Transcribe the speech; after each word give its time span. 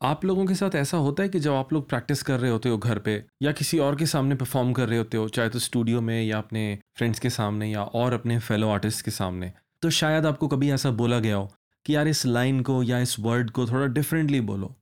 आप 0.00 0.24
लोगों 0.24 0.44
के 0.46 0.54
साथ 0.54 0.74
ऐसा 0.74 0.96
होता 0.96 1.22
है 1.22 1.28
कि 1.28 1.40
जब 1.40 1.52
आप 1.52 1.72
लोग 1.72 1.88
प्रैक्टिस 1.88 2.22
कर 2.22 2.38
रहे 2.40 2.50
होते 2.50 2.68
हो 2.68 2.78
घर 2.78 2.98
पे, 2.98 3.24
या 3.42 3.52
किसी 3.52 3.78
और 3.78 3.96
के 3.96 4.06
सामने 4.06 4.34
परफॉर्म 4.34 4.72
कर 4.72 4.88
रहे 4.88 4.98
होते 4.98 5.16
हो, 5.16 5.28
चाहे 5.28 5.48
तो 5.48 5.58
स्टूडियो 5.58 6.00
में 6.00 6.22
या 6.22 6.38
अपने 6.38 6.78
फ्रेंड्स 6.96 7.18
के 7.18 7.30
सामने 7.30 7.70
या 7.70 7.82
और 7.82 8.12
अपने 8.12 8.38
फेलो 8.38 8.68
आर्टिस्ट 8.68 9.04
के 9.04 9.10
सामने 9.10 9.52
तो 9.82 9.90
शायद 9.90 10.26
आपको 10.26 10.48
कभी 10.48 10.70
ऐसा 10.70 10.90
बोला 10.90 11.18
गया 11.18 11.36
हो 11.36 11.50
कि 11.86 11.96
यार 11.96 12.08
इस 12.08 12.24
लाइन 12.26 12.60
को 12.60 12.82
या 12.82 12.98
इस 12.98 13.18
वर्ड 13.20 13.50
को 13.50 13.66
थोड़ा 13.66 13.86
डिफरेंटली 13.86 14.40
बोलो, 14.40 14.74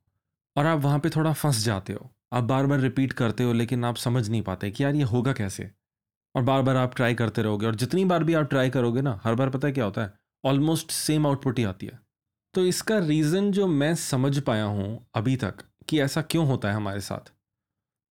और 0.57 0.67
आप 0.67 0.81
वहाँ 0.81 0.99
पे 0.99 1.11
थोड़ा 1.11 1.33
फंस 1.33 1.65
जाते 1.65 1.93
हो। 1.93 2.11
आप 2.33 2.45
बार 2.45 2.67
बार 2.67 2.81
रिपीट 2.81 3.13
करते 3.13 3.45
हो, 3.45 3.53
लेकिन 3.53 3.85
आप 3.85 3.97
समझ 3.97 4.29
नहीं 4.29 4.43
पाते 4.43 4.71
कि 4.71 4.85
यार 4.85 4.95
ये 4.95 5.03
होगा 5.03 5.33
कैसे? 5.33 5.71
और 6.35 6.43
बार 6.43 6.63
बार 6.63 6.77
आप 6.77 6.95
ट्राई 6.97 7.15
करते 7.15 7.43
रहोगे, 7.43 7.67
और 7.67 7.75
जितनी 7.75 8.05
बार 8.05 8.25
भी 8.25 8.35
आप 8.35 8.49
ट्राई 8.51 8.71
करोगे 8.71 9.03
ना, 9.03 9.21
हर 9.25 9.35
बार 9.35 9.51
पता 9.51 9.69
है 9.69 9.75
क्या 9.75 9.85
होता 9.85 10.03
है? 10.03 10.13
ऑलमोस्ट 10.45 10.91
सेम 10.91 11.27
आउटपुट 11.27 11.59
ही 11.59 11.65
आती 11.65 11.87
है। 11.87 12.06
तो 12.57 12.65
इसका 12.65 12.99
रीज़न 12.99 13.51
जो 13.53 13.67
मैं 13.67 13.95
समझ 13.95 14.39
पाया 14.41 14.65
हूँ 14.65 15.07
अभी 15.15 15.35
तक 15.37 15.59
कि 15.89 16.01
ऐसा 16.01 16.23
क्यों 16.23 16.47
होता 16.47 16.69
है 16.69 16.75
हमारे 16.75 17.01
साथ, 17.01 17.33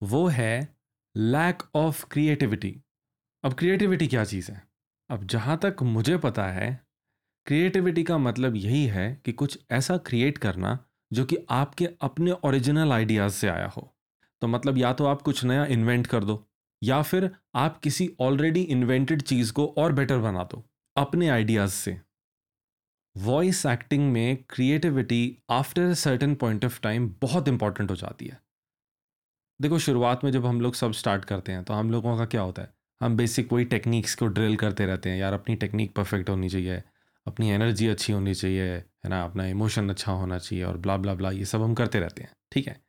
वो 0.02 0.28
है 0.28 0.68
लैक 1.16 1.64
ऑफ़ 1.76 2.06
क्रिएटिविटी 2.12 2.76
अब 3.44 3.54
क्रिएटिविटी 3.54 4.08
क्या 4.08 4.24
चीज़ 4.24 4.52
है? 4.52 4.62
अब 5.10 5.26
जहाँ 5.28 5.58
तक 5.58 5.82
मुझे 5.84 6.18
पता 6.18 6.46
है 6.48 6.70
क्रिएटिविटी 7.48 8.04
का 8.04 8.18
मतलब 8.18 8.56
यही 8.56 8.86
है 8.86 9.22
कि 9.26 9.32
कुछ 9.32 9.60
ऐसा 9.72 9.98
क्रिएट 9.98 10.38
करना 10.38 10.78
जो 11.12 11.26
कि 11.26 11.38
आपके 11.50 11.90
अपने 12.02 12.32
ओरिजिनल 12.32 12.92
आइडियाज़ 12.92 13.34
से 13.34 13.48
आया 13.48 13.68
हो। 13.68 13.92
तो 14.42 14.48
मतलब 14.48 14.78
या 14.78 14.94
तो 14.94 15.06
आप 15.06 15.22
कुछ 15.22 15.44
नया 15.44 15.66
इन्वेंट 15.66 16.08
कर 16.08 16.24
दो, 16.24 16.44
या 16.82 17.02
फिर 17.02 17.30
आप 17.56 17.78
किसी 17.78 18.10
ऑलरेडी 18.22 18.62
इन्वेंटेड 18.62 19.22
चीज़ 19.22 19.54
को 19.54 19.74
और 19.78 19.94
बेटर 19.94 20.18
बना 20.20 20.44
दो, 20.44 20.64
अपने 20.96 21.30
आइडियाज़ 21.30 21.72
से। 21.72 22.02
वॉइस 23.16 23.66
एक्टिंग 23.66 24.12
में 24.12 24.38
creativity 24.50 25.38
after 25.50 25.82
a 25.82 25.94
certain 25.94 26.36
point 26.36 26.66
of 26.66 26.80
time 26.82 27.10
बहुत 27.22 27.48
इंपॉर्टेंट 27.48 27.92
हो 27.92 27.96
जाती 27.96 28.26
है। 28.26 28.40
देखो, 29.60 29.80
शुरुआत 29.80 30.24
में 30.24 30.32
जब 30.32 30.46
हम 30.46 30.62
लोग 30.62 30.76
सब 30.76 30.92
स्टार्ट 30.92 31.26
करते 31.26 31.52
हैं 31.52 31.64
तो 31.64 31.74
हम 31.74 31.92
लोगों 31.92 32.18
का 32.18 32.26
क्या 32.26 32.42
होता 32.42 32.62
है? 32.62 32.74
हम 33.02 33.16
बेसिक 33.18 33.54
वही 33.54 33.66
टेक्निक्स 33.66 34.16
को 34.16 34.28
ड्रिल 34.28 34.56
करते 34.56 34.86
रहते 34.86 35.10
हैं, 35.10 35.18
यार, 35.18 35.34
अपनी 35.34 35.56
टेक्निक 35.56 35.94
परफेक्ट 35.96 36.30
होनी 36.30 36.50
चाहिए, 36.50 36.82
अपनी 37.26 37.50
एनर्जी 37.50 37.88
अच्छी 37.88 38.14
होनी 38.14 38.34
चाहिए, 38.34 38.74
है 38.74 39.10
ना? 39.10 39.24
अपना 39.24 39.46
इमोशन 39.46 39.90
अच्छा 39.90 40.12
होना 40.12 40.38
चाहिए 40.38 40.64
और 40.64 40.78
ब्ला 40.78 40.98
ब्ला 40.98 41.14
ब्ला 41.14 41.32
ये 41.32 41.46
सब 41.46 41.62
हम 41.62 41.74
करते 41.74 42.00
रहते 42.00 42.24
हैं, 42.24 42.32
ठीक 42.52 42.68
है? 42.68 42.82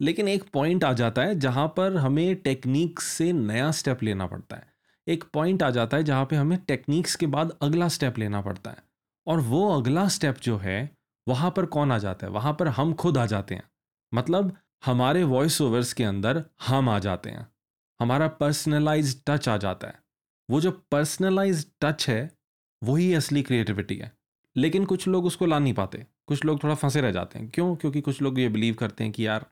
लेकिन 0.00 0.28
एक 0.28 0.44
पॉइंट 0.52 0.84
आ 0.84 0.92
जाता 0.92 1.22
है 1.22 1.38
जहाँ 1.38 1.66
पर 1.68 1.96
हमें 1.96 2.34
टेक्निक्स 2.36 3.04
से 3.04 3.32
नया 3.32 3.70
स्टेप 3.70 4.02
लेना 4.02 4.26
पड़ता 4.26 4.56
है। 4.56 4.72
एक 5.06 5.24
पॉइंट 5.34 5.62
आ 5.62 5.70
जाता 5.70 5.96
है 5.96 6.04
जहाँ 6.04 6.24
पे 6.24 6.36
हमें 6.36 6.58
टेक्निक्स 6.58 7.16
के 7.16 7.26
बाद 7.26 7.56
अगला 7.62 7.88
स्टेप 7.88 8.18
लेना 8.18 8.40
पड़ता 8.40 8.70
है। 8.70 8.89
और 9.30 9.40
वो 9.40 9.78
अगला 9.78 10.08
स्टेप 10.08 10.38
जो 10.38 10.56
है, 10.56 10.96
वहाँ 11.28 11.50
पर 11.50 11.66
कौन 11.66 11.92
आ 11.92 11.98
जाता 11.98 12.26
है? 12.26 12.32
वहाँ 12.32 12.52
पर 12.52 12.68
हम 12.68 12.92
खुद 12.92 13.18
आ 13.18 13.26
जाते 13.26 13.54
हैं। 13.54 13.62
मतलब 14.14 14.56
हमारे 14.84 15.22
वॉइस 15.24 15.60
ओवर्स 15.60 15.92
के 15.92 16.04
अंदर 16.04 16.44
हम 16.66 16.88
आ 16.88 16.98
जाते 16.98 17.30
हैं। 17.30 17.46
हमारा 18.00 18.28
पर्सनलाइज 18.28 19.24
टच 19.26 19.48
आ 19.48 19.56
जाता 19.56 19.86
है। 19.86 19.94
वो 20.50 20.60
जो 20.60 20.70
पर्सनलाइज 20.90 21.66
टच 21.80 22.08
है 22.08 22.30
वही 22.84 23.14
असली 23.14 23.42
क्रिएटिविटी 23.42 23.96
है। 23.96 24.12
लेकिन 24.56 24.84
कुछ 24.84 25.08
लोग 25.08 25.26
उसको 25.26 25.46
ला 25.46 25.58
नहीं 25.58 25.74
पाते। 25.74 26.06
कुछ 26.26 26.44
लोग 26.44 26.62
थोड़ा 26.62 26.74
फंसे 26.74 27.00
रह 27.00 27.10
जाते 27.10 27.38
हैं। 27.38 27.50
क्यों? 27.50 27.76
क्योंकि 27.76 28.00
कुछ 28.00 28.22
लोग 28.22 28.38
ये 28.38 28.48
बिलीव 28.48 28.74
करते 28.74 29.04
हैं 29.04 29.12
कि 29.12 29.26
यार, 29.26 29.46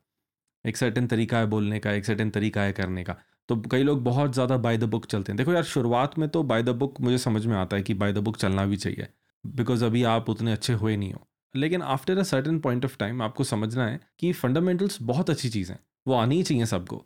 एक 0.67 0.77
सर्टन 0.77 1.07
तरीका 1.07 1.39
है 1.39 1.47
बोलने 1.47 1.79
का, 1.79 1.93
एक 1.93 2.05
सर्टन 2.05 2.31
तरीका 2.31 2.63
है 2.63 2.73
करने 2.73 3.05
का। 3.05 3.17
तो 3.49 3.57
कई 3.57 3.83
लोग 3.83 4.05
बहुत 4.05 4.35
ज़्यादा 4.35 4.57
बाय 4.57 4.79
द 4.79 4.85
बुक 4.85 5.07
चलते 5.07 5.33
हैं। 5.33 5.37
देखो 5.37 5.53
यार, 5.53 5.63
शुरुआत 5.63 6.19
में 6.19 6.29
तो 6.29 6.43
बाय 6.43 6.63
द 6.63 6.69
बुक 6.69 7.01
मुझे 7.01 7.19
समझ 7.19 7.47
में 7.47 7.57
आता 7.57 7.77
है 7.77 7.83
कि 7.83 7.95
बाय 7.95 8.13
द 8.13 8.19
बुक 8.19 8.37
चलना 8.37 8.67
भी 8.67 8.77
चाहिए। 8.77 9.09
बिकॉज़ 9.55 9.85
अभी 9.85 10.03
आप 10.05 10.29
उतने 10.31 10.53
अच्छे 10.53 10.73
हुए 10.73 10.97
नहीं 10.97 11.13
हो। 11.13 11.27
लेकिन 11.55 11.83
after 11.83 12.19
a 12.19 12.23
certain 12.23 12.59
point 12.59 12.85
of 12.85 12.97
time 12.99 13.23
आपको 13.23 13.45
समझना 13.45 13.87
है 13.87 14.01
कि 14.19 14.33
फंडामेंटल्स 14.33 14.99
बहुत 15.03 15.31
अच्छी 15.31 15.49
चीज़ 15.49 15.73
हैं। 15.73 15.79
वो 16.07 16.15
आनी 16.15 16.43
चाहिए 16.43 16.67
सबको। 16.67 17.05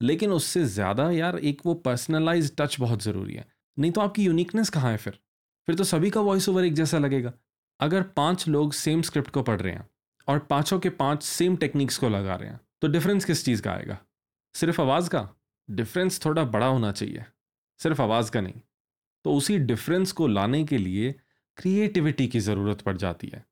लेकिन 0.00 0.30
उससे 0.30 0.64
ज़्यादा 0.64 1.10
यार 1.10 1.38
एक 1.38 1.62
वो 1.66 1.74
पर्सनलाइज 1.74 2.54
टच 2.56 2.76
बहुत 2.80 3.02
ज़रूरी 3.02 3.34
है। 3.34 3.46
नहीं 3.78 3.92
तो 3.92 4.00
आपकी 4.00 4.24
यूनिकनेस 4.24 4.70
कहाँ 4.70 4.90
है 4.90 4.96
फिर? 4.96 5.18
फिर 5.68 5.74
तो 5.74 5.84
सभी 5.84 6.10
का 6.10 6.20
वॉइस 6.20 6.48
ओवर 6.48 6.64
एक 6.64 6.74
जैसा 6.74 6.98
लगेगा। 6.98 7.32
अगर 7.80 8.02
पाँच 8.02 8.46
लोग 8.48 8.72
सेम 8.72 9.02
स्क्रिप्ट 9.02 9.30
को 9.30 9.42
पढ़ 9.42 9.60
रहे 9.60 9.72
हैं 9.72 9.88
और 10.28 10.38
पाँचों 10.38 10.78
के 10.78 10.90
पाँच 10.90 11.22
सेम 11.22 11.56
टेक्निक्स 11.56 11.98
को 11.98 12.08
लगा 12.08 12.34
रहे 12.34 12.48
हैं 12.48 12.60
तो 12.82 12.88
डिफरेंस 12.88 13.24
किस 13.24 13.44
चीज़ 13.44 13.62
का 13.62 13.72
आएगा? 13.72 13.98
सिर्फ़ 14.54 14.80
आवाज़ 14.80 15.08
का? 15.10 15.28
डिफरेंस 15.68 16.24
थोड़ा 16.24 16.44
बड़ा 16.44 16.66
होना 16.66 16.92
चाहिए। 16.92 17.24
सिर्फ़ 17.80 18.02
आवाज़ 18.02 18.30
का 18.30 18.40
नहीं। 18.40 18.60
तो 19.24 19.34
उसी 19.34 19.58
डिफरेंस 19.58 20.12
को 20.12 20.26
लाने 20.26 20.64
के 20.64 20.78
लिए 20.78 21.14
क्रिएटिविटी 21.58 22.26
की 22.26 22.40
ज़रूरत 22.40 22.80
पड़ 22.80 22.96
जाती 22.96 23.28
है। 23.28 23.44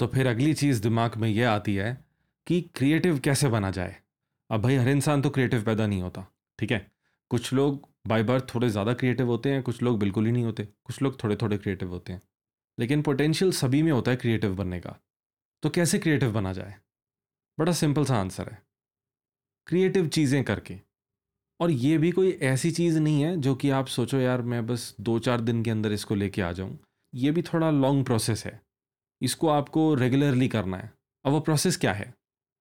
तो 0.00 0.06
फिर 0.06 0.26
अगली 0.26 0.54
चीज़ 0.54 0.82
दिमाग 0.82 1.16
में 1.16 1.28
यह 1.28 1.50
आती 1.50 1.74
है 1.74 2.04
कि 2.46 2.60
क्रिएटिव 2.74 3.18
कैसे 3.18 3.48
बना 3.48 3.70
जाए। 3.70 3.96
अब 4.50 4.62
भाई, 4.62 4.76
हर 4.76 4.88
इंसान 4.88 5.22
तो 5.22 5.30
क्रिएटिव 5.30 5.64
पैदा 5.64 5.86
नहीं 5.86 6.02
होता, 6.02 6.26
ठीक 6.58 6.72
है? 6.72 6.90
कुछ 7.30 7.52
लोग 7.52 7.88
बाय 8.06 8.22
बर्थ 8.22 8.54
थोड़े 8.54 8.70
ज़्यादा 8.70 8.94
क्रिएटिव 8.94 9.26
होते 9.26 9.52
हैं, 9.52 9.62
कुछ 9.62 9.82
लोग 9.82 9.98
बिल्कुल 9.98 10.26
ही 10.26 10.32
नहीं 10.32 10.44
होते, 10.44 10.68
कुछ 10.84 11.02
लोग 11.02 11.24
थोड़े 11.24 11.36
थोड़े 11.36 11.58
क्रिएटिव 11.58 11.88
होते 11.88 12.12
हैं। 12.12 12.22
लेकिन 12.78 13.02
पोटेंशियल 13.02 13.52
सभी 13.52 13.82
में 13.82 13.92
होता 13.92 14.10
है 14.10 14.16
क्रिएटिव 14.16 14.54
बनने 14.54 14.80
का। 14.80 15.00
तो 15.62 15.70
कैसे 15.70 15.98
क्रिएटिव 15.98 16.32
बना 16.32 16.52
जाए? 16.52 16.74
बड़ा 17.58 17.72
सिंपल 17.72 18.04
सा 18.04 18.16
आंसर 18.16 18.48
है। 18.48 18.62
क्रिएटिव 19.66 20.08
चीज़ें 20.08 20.44
करके। 20.44 20.76
और 21.60 21.70
ये 21.70 21.98
भी 21.98 22.10
कोई 22.10 22.30
ऐसी 22.30 22.70
चीज़ 22.70 22.98
नहीं 22.98 23.22
है 23.22 23.36
जो 23.36 23.54
कि 23.54 23.70
आप 23.70 23.86
सोचो, 23.86 24.18
यार, 24.18 24.42
मैं 24.42 24.66
बस 24.66 24.96
दो 25.00 25.18
चार 25.18 25.40
दिन 25.40 25.62
के 25.62 25.70
अंदर 25.70 25.92
इसको 25.92 26.14
लेके 26.14 26.42
आ 26.42 26.52
जाऊँ। 26.52 26.78
ये 27.14 27.30
भी 27.30 27.42
थोड़ा 27.42 27.70
लॉन्ग 27.70 28.04
प्रोसेस 28.04 28.46
है। 28.46 28.62
इसको 29.22 29.48
आपको 29.48 29.94
रेगुलरली 29.94 30.48
करना 30.48 30.76
है। 30.76 30.92
अब 31.24 31.32
वो 31.32 31.40
प्रोसेस 31.40 31.76
क्या 31.76 31.92
है? 31.92 32.14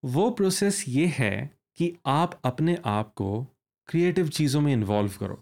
वो 0.05 0.31
प्रोसेस 0.31 0.85
ये 0.87 1.07
है 1.07 1.57
कि 1.75 1.97
आप 2.05 2.41
अपने 2.43 2.77
आप 2.85 3.13
को 3.13 3.47
क्रिएटिव 3.87 4.29
चीज़ों 4.29 4.61
में 4.61 4.73
इन्वॉल्व 4.73 5.11
करो। 5.19 5.35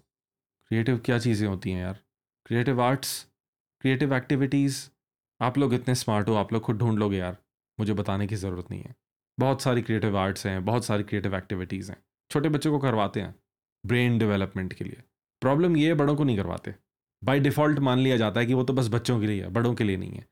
क्रिएटिव 0.67 0.97
क्या 0.97 1.19
चीज़ें 1.19 1.47
होती 1.47 1.71
हैं 1.71 1.81
यार? 1.81 1.99
क्रिएटिव 2.45 2.81
आर्ट्स 2.81 3.27
क्रिएटिव 3.81 4.13
एक्टिविटीज़ 4.13 4.89
आप 5.41 5.57
लोग 5.57 5.73
इतने 5.73 5.95
स्मार्ट 5.95 6.29
हो, 6.29 6.33
आप 6.33 6.53
लोग 6.53 6.61
खुद 6.61 6.77
ढूंढ 6.77 6.99
लोगे 6.99 7.17
यार। 7.17 7.37
मुझे 7.79 7.93
बताने 7.93 8.27
की 8.27 8.35
ज़रूरत 8.35 8.71
नहीं 8.71 8.81
है। 8.81 8.95
बहुत 9.39 9.61
सारी 9.61 9.81
क्रिएटिव 9.81 10.17
आर्ट्स 10.17 10.45
हैं, 10.45 10.65
बहुत 10.65 10.85
सारी 10.85 11.03
क्रिएटिव 11.03 11.35
एक्टिविटीज़ 11.35 11.91
हैं। 11.91 11.97
छोटे 12.31 12.49
बच्चों 12.49 12.71
को 12.71 12.79
करवाते 12.79 13.21
हैं 13.21 13.35
ब्रेन 13.85 14.17
डेवलपमेंट 14.17 14.73
के 14.73 14.85
लिए। 14.85 15.03
प्रॉब्लम 15.41 15.77
ये 15.77 15.87
है, 15.87 15.93
बड़ों 15.93 16.15
को 16.15 16.23
नहीं 16.23 16.37
करवाते। 16.37 16.75
बाय 17.21 17.39
डिफ़ॉल्ट 17.39 17.79
मान 17.79 17.99
लिया 17.99 18.17
जाता 18.17 18.39
है 18.39 18.45
कि 18.45 18.53
वो 18.53 18.63
तो 18.63 18.73
बस 18.73 18.87
बच्चों 18.87 19.19
के 19.19 19.27
लिए 19.27 19.43
है, 19.43 19.49
बड़ों 19.49 19.73
के 19.73 19.83
लिए 19.83 19.97
नहीं 19.97 20.11
है। 20.11 20.25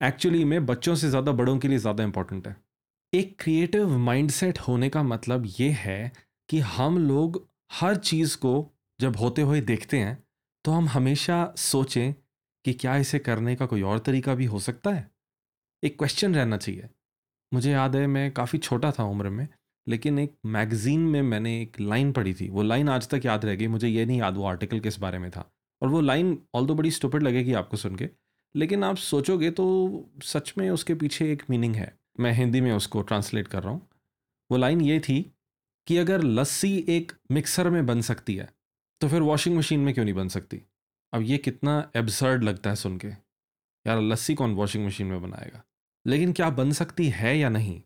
एक्चुअली 0.00 0.44
में 0.44 0.66
बच्चों 0.66 0.94
से 0.94 1.08
ज़्यादा 1.10 1.32
बड़ों 1.32 1.58
के 1.58 1.68
लिए 1.68 1.78
ज़्यादा 1.78 2.04
इंपॉर्टेंट 2.04 2.46
है। 2.48 2.56
एक 3.12 3.36
क्रिएटिव 3.40 3.96
माइंडसेट 3.98 4.58
होने 4.58 4.88
का 4.88 5.02
मतलब 5.02 5.44
ये 5.58 5.68
है 5.70 6.12
कि 6.48 6.58
हम 6.58 6.98
लोग 6.98 7.46
हर 7.72 7.96
चीज़ 7.96 8.36
को 8.36 8.52
जब 9.00 9.16
होते 9.16 9.42
हुए 9.42 9.60
देखते 9.62 9.98
हैं 9.98 10.22
तो 10.64 10.72
हम 10.72 10.88
हमेशा 10.88 11.52
सोचें 11.58 12.12
कि 12.64 12.72
क्या 12.72 12.96
इसे 12.96 13.18
करने 13.18 13.54
का 13.56 13.66
कोई 13.66 13.82
और 13.82 13.98
तरीका 13.98 14.34
भी 14.34 14.44
हो 14.44 14.58
सकता 14.60 14.90
है। 14.90 15.10
एक 15.82 15.98
क्वेश्चन 15.98 16.34
रहना 16.34 16.56
चाहिए। 16.56 16.88
मुझे 17.52 17.70
याद 17.72 17.96
है, 17.96 18.06
मैं 18.06 18.30
काफ़ी 18.32 18.58
छोटा 18.58 18.90
था 18.90 19.04
उम्र 19.04 19.30
में, 19.30 19.46
लेकिन 19.86 20.18
एक 20.18 20.34
मैगज़ीन 20.46 21.00
में 21.00 21.20
मैंने 21.22 21.60
एक 21.62 21.80
लाइन 21.80 22.12
पढ़ी 22.12 22.34
थी। 22.34 22.48
वो 22.48 22.62
लाइन 22.62 22.88
आज 22.88 23.08
तक 23.08 23.26
याद 23.26 23.44
रह 23.44 23.54
गई, 23.54 23.66
मुझे 23.66 23.88
ये 23.88 24.06
नहीं 24.06 24.18
याद 24.18 24.36
वो 24.36 24.44
आर्टिकल 24.46 24.80
किस 24.80 24.98
बारे 25.00 25.18
में 25.18 25.30
था। 25.30 25.50
और 25.82 25.88
वो 25.88 26.00
लाइन 26.00 26.38
ऑल 26.54 26.66
दो 26.66 26.74
बड़ी 26.74 26.90
स्टूपिड 26.90 27.22
लगेगी 27.22 27.52
आपको 27.54 27.76
सुन 27.76 27.96
के, 27.96 28.08
लेकिन 28.54 28.84
आप 28.84 28.96
सोचोगे 28.98 29.50
तो 29.50 29.64
सच 30.24 30.52
में 30.58 30.68
उसके 30.70 30.94
पीछे 30.94 31.30
एक 31.32 31.42
मीनिंग 31.50 31.74
है। 31.76 31.92
मैं 32.20 32.32
हिंदी 32.32 32.60
में 32.60 32.72
उसको 32.72 33.02
ट्रांसलेट 33.02 33.48
कर 33.48 33.62
रहा 33.62 33.72
हूँ। 33.72 33.86
वो 34.50 34.56
लाइन 34.56 34.80
ये 34.80 34.98
थी 35.00 35.20
कि 35.86 35.96
अगर 35.96 36.22
लस्सी 36.22 36.76
एक 36.88 37.12
मिक्सर 37.30 37.70
में 37.70 37.84
बन 37.86 38.00
सकती 38.02 38.34
है 38.36 38.48
तो 39.00 39.08
फिर 39.08 39.22
वॉशिंग 39.22 39.56
मशीन 39.56 39.80
में 39.80 39.92
क्यों 39.94 40.04
नहीं 40.04 40.14
बन 40.14 40.28
सकती? 40.28 40.60
अब 41.12 41.22
ये 41.22 41.38
कितना 41.38 41.90
एब्सर्ड 41.96 42.44
लगता 42.44 42.70
है 42.70 42.76
सुन 42.76 42.96
के। 42.98 43.08
यार 43.08 44.00
लस्सी 44.02 44.34
कौन 44.34 44.54
वॉशिंग 44.54 44.86
मशीन 44.86 45.06
में 45.06 45.20
बनाएगा? 45.22 45.62
लेकिन 46.06 46.32
क्या 46.32 46.48
बन 46.52 46.72
सकती 46.72 47.08
है 47.08 47.36
या 47.38 47.48
नहीं, 47.48 47.80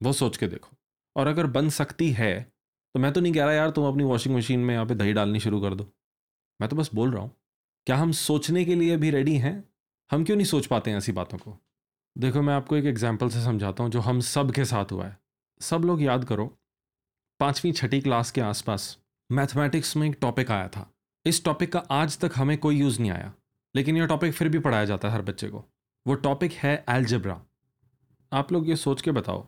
वो 0.00 0.12
सोच 0.12 0.36
के 0.36 0.46
देखो। 0.48 0.76
और 1.16 1.26
अगर 1.26 1.46
बन 1.48 1.68
सकती 1.70 2.10
है 2.10 2.40
तो 2.94 3.00
मैं 3.00 3.12
तो 3.12 3.20
नहीं 3.20 3.32
कह 3.32 3.44
रहा, 3.44 3.52
यार 3.52 3.70
तुम 3.70 3.86
अपनी 3.86 4.04
वॉशिंग 4.04 4.36
मशीन 4.36 4.60
में 4.60 4.74
यहाँ 4.74 4.86
पे 4.86 4.94
दही 4.94 5.12
डालनी 5.12 5.40
शुरू 5.40 5.60
कर 5.60 5.74
दो। 5.74 5.90
मैं 6.60 6.68
तो 6.68 6.76
बस 6.76 6.90
बोल 6.94 7.10
रहा 7.12 7.22
हूँ, 7.22 7.30
क्या 7.86 7.96
हम 7.96 8.12
सोचने 8.12 8.64
के 8.64 8.74
लिए 8.74 8.96
भी 8.96 9.10
रेडी 9.10 9.36
हैं? 9.36 9.64
हम 10.10 10.24
क्यों 10.24 10.36
नहीं 10.36 10.46
सोच 10.46 10.66
पाते 10.66 10.90
हैं 10.90 10.98
ऐसी 10.98 11.12
बातों 11.12 11.38
को? 11.38 11.56
देखो, 12.16 12.42
मैं 12.42 12.54
आपको 12.54 12.76
एक 12.76 12.84
एग्ज़ाम्पल 12.86 13.28
से 13.28 13.42
समझाता 13.44 13.82
हूँ 13.82 13.90
जो 13.90 14.00
हम 14.00 14.20
सब 14.22 14.50
के 14.52 14.64
साथ 14.64 14.92
हुआ 14.92 15.06
है। 15.06 15.16
सब 15.60 15.84
लोग 15.84 16.02
याद 16.02 16.24
करो, 16.24 16.46
पाँचवीं 17.40 17.72
छठी 17.72 18.00
क्लास 18.00 18.30
के 18.30 18.40
आसपास 18.40 18.96
मैथमेटिक्स 19.30 19.96
में 19.96 20.08
एक 20.08 20.16
टॉपिक 20.20 20.50
आया 20.50 20.68
था। 20.68 20.86
इस 21.26 21.44
टॉपिक 21.44 21.72
का 21.72 21.78
आज 21.92 22.18
तक 22.18 22.32
हमें 22.36 22.56
कोई 22.58 22.76
यूज़ 22.76 23.00
नहीं 23.00 23.10
आया, 23.10 23.32
लेकिन 23.74 23.96
यह 23.96 24.06
टॉपिक 24.06 24.32
फिर 24.32 24.48
भी 24.48 24.58
पढ़ाया 24.58 24.84
जाता 24.84 25.08
है 25.08 25.14
हर 25.14 25.22
बच्चे 25.22 25.48
को। 25.48 25.64
वो 26.06 26.14
टॉपिक 26.16 26.52
है 26.52 26.84
एल्जब्रा 26.90 27.40
आप 28.32 28.52
लोग 28.52 28.68
ये 28.68 28.76
सोच 28.76 29.02
के 29.02 29.10
बताओ, 29.12 29.46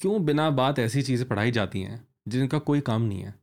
क्यों 0.00 0.24
बिना 0.24 0.48
बात 0.52 0.78
ऐसी 0.78 1.02
चीज़ें 1.02 1.28
पढ़ाई 1.28 1.50
जाती 1.50 1.82
हैं 1.82 2.06
जिनका 2.28 2.58
कोई 2.60 2.80
काम 2.82 3.02
नहीं 3.02 3.20
है? 3.20 3.34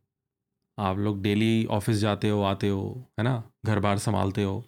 आप 0.78 0.98
लोग 0.98 1.22
डेली 1.22 1.64
ऑफ़िस 1.64 1.96
जाते 1.96 2.28
हो, 2.28 2.42
आते 2.42 2.68
हो, 2.68 3.08
है 3.18 3.24
ना? 3.24 3.50
घर 3.66 3.78
बार 3.78 3.98
संभालते 3.98 4.42
हो, 4.42 4.64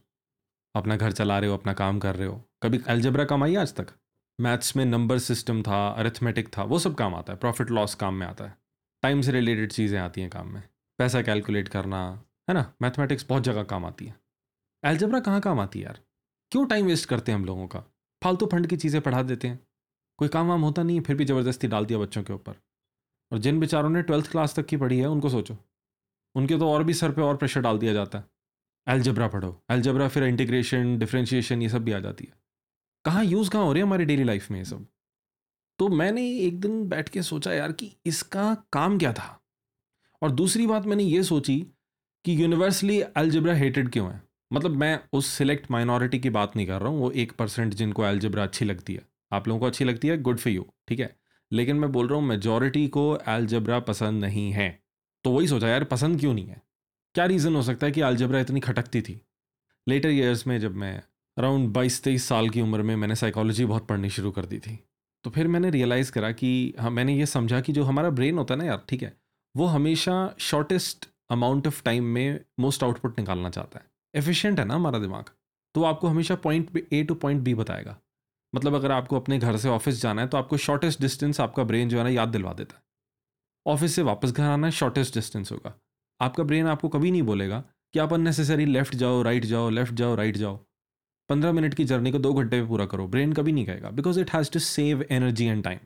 अपना 0.74 0.96
घर 0.96 1.12
चला 1.12 1.38
रहे 1.38 1.50
हो, 1.50 1.56
अपना 1.56 1.72
काम 1.72 1.98
कर 1.98 2.16
रहे 2.16 2.28
हो। 2.28 2.44
कभी 2.62 2.80
एल्जबरा 2.88 3.24
कमाई 3.24 3.54
आज 3.54 3.74
तक? 3.74 3.86
मैथ्स 4.40 4.76
में 4.76 4.84
नंबर 4.84 5.18
सिस्टम 5.18 5.62
था 5.62 5.88
अरिथमेटिक 5.88 6.48
था, 6.58 6.62
वो 6.62 6.78
सब 6.78 6.94
काम 6.94 7.14
आता 7.14 7.32
है 7.32 7.38
प्रॉफिट 7.38 7.70
लॉस 7.70 7.94
काम 7.94 8.14
में 8.14 8.26
आता 8.26 8.44
है। 8.44 8.58
टाइम 9.02 9.20
से 9.20 9.32
रिलेटेड 9.32 9.72
चीज़ें 9.72 9.98
आती 9.98 10.20
हैं 10.20 10.30
काम 10.30 10.48
में। 10.48 10.62
पैसा 10.98 11.22
कैलकुलेट 11.22 11.68
करना, 11.68 12.22
है 12.48 12.54
ना? 12.54 12.72
मैथमेटिक्स 12.82 13.26
बहुत 13.28 13.42
जगह 13.42 13.62
काम 13.62 13.84
आती 13.84 14.06
है। 14.06 14.14
एल्जबरा 14.84 15.20
कहाँ 15.20 15.40
काम 15.40 15.60
आती 15.60 15.78
है 15.78 15.84
यार? 15.84 15.98
क्यों 16.50 16.66
टाइम 16.66 16.86
वेस्ट 16.86 17.08
करते 17.08 17.32
हैं 17.32 17.38
हम 17.38 17.44
लोगों 17.44 17.66
का? 17.66 17.80
फालतू 18.24 18.46
फंड 18.46 18.66
की 18.66 18.76
चीज़ें 18.76 19.02
पढ़ा 19.02 19.22
देते 19.22 19.48
हैं। 19.48 19.60
कोई 20.18 20.28
काम 20.28 20.48
वाम 20.48 20.62
होता 20.62 20.82
नहीं 20.82 20.96
है 20.96 21.02
फिर 21.02 21.16
भी 21.16 21.24
ज़बरदस्ती 21.24 21.68
डाल 21.68 21.86
दिया 21.86 21.98
बच्चों 21.98 22.22
के 22.22 22.32
ऊपर। 22.32 22.54
और 23.32 23.38
जिन 23.38 23.60
बेचारों 23.60 23.90
ने 23.90 24.02
ट्वेल्थ 24.02 24.30
क्लास 24.30 24.54
तक 24.54 24.66
की 24.66 24.76
पढ़ी 24.76 24.98
है, 24.98 25.06
उनको 25.06 25.28
सोचो। 25.28 25.56
उनके 26.34 26.58
तो 26.58 26.68
और 26.70 26.84
भी 26.84 26.94
सर 26.94 27.12
पे 27.12 27.22
और 27.22 27.36
प्रेशर 27.36 27.60
डाल 27.60 27.78
दिया 27.78 27.92
जाता 27.92 28.18
है। 28.18 28.24
एल्जबरा 28.94 29.28
पढ़ो। 29.28 29.64
एल्जबरा 29.70 30.08
फिर 30.08 30.24
इंटीग्रेशन 30.24 30.98
डिफ्रेंशिएशन 30.98 31.62
ये 31.62 31.68
सब 31.68 31.84
भी 31.84 31.92
आ 31.92 31.98
जाती 32.00 32.24
है। 32.24 32.32
कहाँ 33.04 33.24
यूज़ 33.24 33.50
कहाँ 33.50 33.64
हो 33.64 33.72
रही 33.72 33.80
है 33.80 33.86
हमारी 33.86 34.04
डेली 34.04 34.24
लाइफ 34.24 34.50
में 34.50 34.58
ये 34.58 34.64
सब? 34.64 34.86
तो 35.78 35.88
मैंने 35.88 36.38
एक 36.38 36.60
दिन 36.60 36.88
बैठ 36.88 37.08
के 37.08 37.22
सोचा 37.22 37.52
यार 37.52 37.72
कि 37.72 37.96
इसका 38.06 38.54
काम 38.72 38.98
क्या 38.98 39.12
था? 39.12 39.44
और 40.22 40.30
दूसरी 40.30 40.66
बात 40.66 40.86
मैंने 40.86 41.04
ये 41.04 41.22
सोची 41.22 41.66
कि 42.24 42.42
यूनिवर्सली 42.42 43.00
एल्जबरा 43.00 43.54
हेटेड 43.54 43.90
क्यों 43.90 44.12
है? 44.12 44.22
मतलब 44.52 44.70
मैं 44.70 45.00
उस 45.12 45.26
सिलेक्ट 45.26 45.70
माइनॉरिटी 45.70 46.18
की 46.18 46.30
बात 46.30 46.56
नहीं 46.56 46.66
कर 46.66 46.80
रहा 46.80 46.88
हूँ, 46.88 47.00
वो 47.00 47.10
एक 47.10 47.32
परसेंट 47.32 47.74
जिनको 47.74 48.06
एल्जबरा 48.06 48.42
अच्छी 48.42 48.64
लगती 48.64 48.94
है। 48.94 49.02
आप 49.32 49.48
लोगों 49.48 49.60
को 49.60 49.66
अच्छी 49.66 49.84
लगती 49.84 50.08
है 50.08 50.22
गुड 50.22 50.38
फॉर 50.38 50.52
यू 50.52 50.66
ठीक 50.88 51.00
है? 51.00 51.16
लेकिन 51.52 51.76
मैं 51.76 51.92
बोल 51.92 52.08
रहा 52.08 52.18
हूँ 52.18 52.26
मेजोरिटी 52.26 52.88
को 52.88 53.18
एल्जबरा 53.28 53.80
पसंद 53.80 54.24
नहीं 54.24 54.52
है। 54.52 54.81
तो 55.24 55.30
वही 55.30 55.48
सोचा, 55.48 55.68
यार, 55.68 55.84
पसंद 55.84 56.20
क्यों 56.20 56.34
नहीं 56.34 56.46
है? 56.46 56.60
क्या 57.14 57.24
रीज़न 57.24 57.54
हो 57.54 57.62
सकता 57.62 57.86
है 57.86 57.92
कि 57.92 58.00
एल्जबरा 58.00 58.40
इतनी 58.40 58.60
खटकती 58.60 59.02
थी? 59.02 59.20
लेटर 59.86 60.08
ईयर्स 60.08 60.46
में 60.46 60.58
जब 60.60 60.76
मैं 60.76 61.02
अराउंड 61.36 61.68
बाईस 61.68 62.02
तेईस 62.02 62.24
साल 62.24 62.48
की 62.50 62.60
उम्र 62.60 62.82
में 62.82 62.94
मैंने 62.96 63.14
साइकोलॉजी 63.16 63.64
बहुत 63.64 63.86
पढ़नी 63.86 64.10
शुरू 64.10 64.30
कर 64.30 64.46
दी 64.46 64.58
थी 64.58 64.78
तो 65.24 65.30
फिर 65.30 65.48
मैंने 65.48 65.70
रियलाइज़ 65.70 66.12
करा 66.12 66.30
कि 66.32 66.74
हाँ 66.80 66.90
मैंने 66.90 67.14
ये 67.16 67.26
समझा 67.26 67.60
कि 67.60 67.72
जो 67.72 67.84
हमारा 67.84 68.10
ब्रेन 68.10 68.38
होता 68.38 68.54
है 68.54 68.58
ना 68.58 68.66
यार, 68.66 68.82
ठीक 68.88 69.02
है, 69.02 69.12
वो 69.54 69.66
हमेशा 69.66 70.34
शॉर्टेस्ट 70.40 71.08
अमाउंट 71.30 71.66
ऑफ़ 71.66 71.82
टाइम 71.82 72.04
में 72.04 72.40
मोस्ट 72.60 72.84
आउटपुट 72.84 73.18
निकालना 73.18 73.50
चाहता 73.50 73.78
है। 73.78 73.84
एफिशिएंट 74.14 74.58
है 74.58 74.64
ना 74.64 74.74
हमारा 74.74 74.98
दिमाग? 74.98 75.24
तो 75.74 75.82
आपको 75.84 76.08
हमेशा 76.08 76.34
point 76.34 76.86
A 76.92 77.02
to 77.04 77.14
point 77.14 77.42
B 77.42 77.54
बताएगा। 77.54 77.96
मतलब 78.54 78.74
अगर 78.74 78.92
आपको 78.92 79.16
अपने 79.16 79.38
घर 79.38 79.56
से 79.56 79.68
ऑफ़िस 79.68 80.02
जाना 80.02 80.22
है 80.22 80.28
तो 80.28 80.38
आपको 80.38 80.56
शॉर्टेस्ट 80.56 81.00
डिस्टेंस 81.00 81.40
आपका 81.40 81.64
ब्रेन 81.64 81.88
जो 81.88 81.98
है 81.98 82.04
ना 82.04 82.10
याद 82.10 82.28
दिलवा 82.28 82.52
देता 82.52 82.76
है। 82.76 82.82
ऑफ़िस 83.66 83.94
से 83.94 84.02
वापस 84.02 84.32
घर 84.32 84.44
आना 84.44 84.70
शॉर्टेस्ट 84.70 85.14
डिस्टेंस 85.14 85.52
होगा। 85.52 85.74
आपका 86.20 86.42
ब्रेन 86.42 86.66
आपको 86.66 86.88
कभी 86.88 87.10
नहीं 87.10 87.22
बोलेगा 87.22 87.58
कि 87.94 87.98
आप 87.98 88.12
अननेसेसरी 88.12 88.66
लेफ़्ट 88.66 88.94
जाओ 88.94 89.22
राइट 89.22 89.44
जाओ 89.44 89.70
लेफ़्ट 89.70 89.94
जाओ 89.94 90.14
राइट 90.14 90.36
जाओ। 90.36 90.56
पंद्रह 91.28 91.52
मिनट 91.52 91.74
की 91.74 91.84
जर्नी 91.84 92.12
को 92.12 92.18
दो 92.18 92.32
घंटे 92.34 92.60
में 92.60 92.68
पूरा 92.68 92.86
करो। 92.86 93.06
ब्रेन 93.08 93.32
कभी 93.32 93.52
नहीं 93.52 93.66
कहेगा 93.66 93.90
because 93.90 94.20
it 94.20 94.30
has 94.30 94.50
to 94.52 94.58
save 94.58 95.04
energy 95.10 95.46
and 95.46 95.64
time 95.64 95.78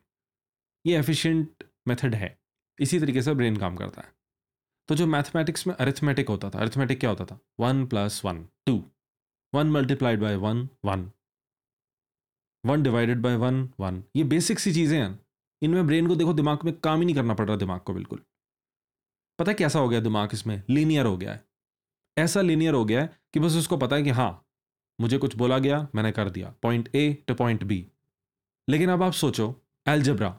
ये 0.84 0.98
एफिशिएंट 0.98 1.64
मेथड 1.88 2.14
है। 2.14 2.36
इसी 2.78 3.00
तरीके 3.00 3.22
से 3.22 3.34
ब्रेन 3.34 3.56
काम 3.56 3.76
करता 3.76 4.02
है। 4.02 4.14
तो 4.88 4.94
जो 4.94 5.06
मैथमेटिक्स 5.06 5.66
में 5.66 5.74
अरिथमेटिक 5.74 6.28
होता 6.28 6.50
था 6.50 6.58
अरिथमेटिक 6.58 7.00
क्या 7.00 7.10
होता 7.10 7.24
था? 7.24 7.38
One 7.60 7.86
plus 7.86 8.20
one 8.24 8.46
two 8.66 8.82
one 9.52 9.70
multiplied 9.70 10.20
by 10.20 10.36
one 10.36 10.68
one 10.84 11.10
one 12.64 12.82
divided 12.82 13.20
by 13.22 13.36
one 13.36 13.68
one 13.80 14.02
ये 14.16 14.24
बेसिक 14.24 14.58
सी 14.58 14.72
चीज़ें 14.72 14.98
हैं। 14.98 15.25
इनमें 15.62 15.86
ब्रेन 15.86 16.06
को 16.06 16.16
देखो, 16.16 16.32
दिमाग 16.32 16.64
में 16.64 16.72
काम 16.80 16.98
ही 16.98 17.04
नहीं 17.06 17.14
करना 17.14 17.34
पड़ 17.34 17.46
रहा 17.48 17.56
दिमाग 17.56 17.80
को 17.80 17.94
बिल्कुल। 17.94 18.22
पता 19.38 19.50
है 19.50 19.54
कैसा 19.54 19.78
हो 19.78 19.88
गया 19.88 20.00
दिमाग 20.00 20.30
इसमें? 20.32 20.62
लीनियर 20.70 21.06
हो 21.06 21.16
गया 21.16 21.32
है। 21.32 21.44
ऐसा 22.18 22.40
लीनियर 22.40 22.74
हो 22.74 22.84
गया 22.84 23.00
है 23.00 23.18
कि 23.34 23.40
बस 23.40 23.52
उसको 23.52 23.76
पता 23.76 23.96
है 23.96 24.02
कि 24.02 24.10
हाँ 24.10 24.42
मुझे 25.00 25.18
कुछ 25.18 25.36
बोला 25.36 25.58
गया, 25.58 25.88
मैंने 25.94 26.12
कर 26.12 26.30
दिया। 26.30 26.54
Point 26.62 26.88
A 26.94 27.12
to 27.28 27.34
point 27.34 27.64
B 27.64 27.86
लेकिन 28.68 28.90
अब 28.90 29.02
आप 29.02 29.12
सोचो 29.12 29.54
एल्जबरा 29.86 30.38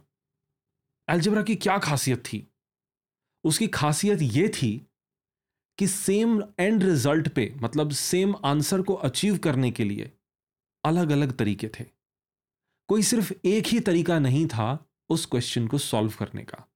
एल्जबरा 1.07 1.41
की 1.41 1.55
क्या 1.55 1.77
खासियत 1.77 2.19
थी? 2.25 2.47
उसकी 3.43 3.67
खासियत 3.67 4.19
ये 4.21 4.47
थी 4.49 4.87
कि 5.77 5.87
सेम 5.87 6.41
एंड 6.59 6.83
रिज़ल्ट 6.83 7.27
पे 7.27 7.53
मतलब 7.57 7.91
सेम 7.91 8.35
आंसर 8.45 8.81
को 8.81 8.93
अचीव 8.93 9.37
करने 9.37 9.71
के 9.71 9.83
लिए 9.83 10.11
अलग 10.83 11.11
अलग 11.11 11.31
तरीके 11.31 11.67
थे। 11.69 11.85
कोई 12.89 13.03
सिर्फ़ 13.03 13.33
एक 13.45 13.67
ही 13.67 13.79
तरीका 13.79 14.19
नहीं 14.19 14.45
था 14.47 14.86
उस 15.09 15.25
क्वेश्चन 15.25 15.67
को 15.67 15.77
सॉल्व 15.77 16.13
करने 16.19 16.43
का। 16.43 16.67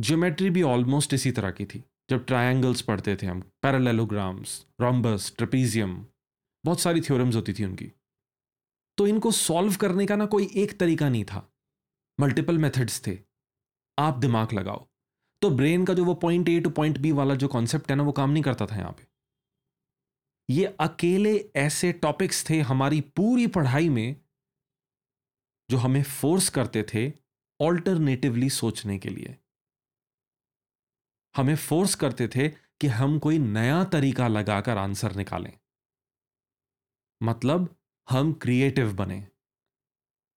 ज्योमेट्री 0.00 0.50
भी 0.50 0.62
ऑलमोस्ट 0.62 1.14
इसी 1.14 1.32
तरह 1.32 1.50
की 1.50 1.66
थी। 1.66 1.84
जब 2.10 2.24
ट्रायंगल्स 2.26 2.80
पढ़ते 2.80 3.16
थे 3.16 3.26
हम 3.26 3.40
पैरालेलोग्राम्स 3.40 4.66
रॉम्बस 4.80 5.34
ट्रपीजियम 5.38 6.06
बहुत 6.64 6.80
सारी 6.80 7.00
थ्योरम्स 7.00 7.34
होती 7.34 7.52
थी 7.52 7.64
उनकी। 7.64 7.92
तो 8.98 9.06
इनको 9.06 9.30
सॉल्व 9.30 9.76
करने 9.76 10.06
का 10.06 10.16
ना 10.16 10.26
कोई 10.26 10.50
एक 10.56 10.78
तरीका 10.80 11.08
नहीं 11.08 11.24
था। 11.24 11.52
मल्टीपल 12.20 12.58
मेथड्स 12.58 13.06
थे। 13.06 13.18
आप 13.98 14.18
दिमाग 14.18 14.52
लगाओ। 14.52 14.88
तो 15.42 15.50
ब्रेन 15.50 15.84
का 15.84 15.94
जो 15.94 16.04
वो 16.04 16.14
point 16.14 16.48
A 16.48 16.60
to 16.60 16.70
point 16.70 16.98
B 16.98 17.12
वाला 17.12 17.34
जो 17.34 17.48
कॉन्सेप्ट 17.48 17.90
है 17.90 17.96
ना, 17.96 18.02
वो 18.02 18.12
काम 18.12 18.30
नहीं 18.30 18.42
करता 18.42 18.66
था 18.66 18.76
यहाँ 18.76 18.92
पे। 18.92 19.06
ये 20.50 20.64
अकेले 20.64 21.50
ऐसे 21.56 21.92
टॉपिक्स 21.92 22.50
थे 22.50 22.60
हमारी 22.60 23.00
पूरी 23.00 23.46
पढ़ाई 23.46 23.88
में, 23.88 24.16
जो 25.70 25.76
हमें 25.76 26.02
फोर्स 26.02 26.48
करते 26.48 26.82
थे 26.94 27.19
ऑल्टरनेटिवली 27.60 28.50
सोचने 28.50 28.98
के 28.98 29.08
लिए। 29.08 29.36
हमें 31.36 31.56
फोर्स 31.56 31.94
करते 31.94 32.28
थे 32.28 32.48
कि 32.48 32.86
हम 32.86 33.18
कोई 33.18 33.38
नया 33.38 33.84
तरीका 33.84 34.28
लगाकर 34.28 34.78
आंसर 34.78 35.16
निकालें। 35.16 35.52
मतलब 37.20 37.76
हम 38.10 38.32
क्रिएटिव 38.32 38.92
बने। 38.92 39.26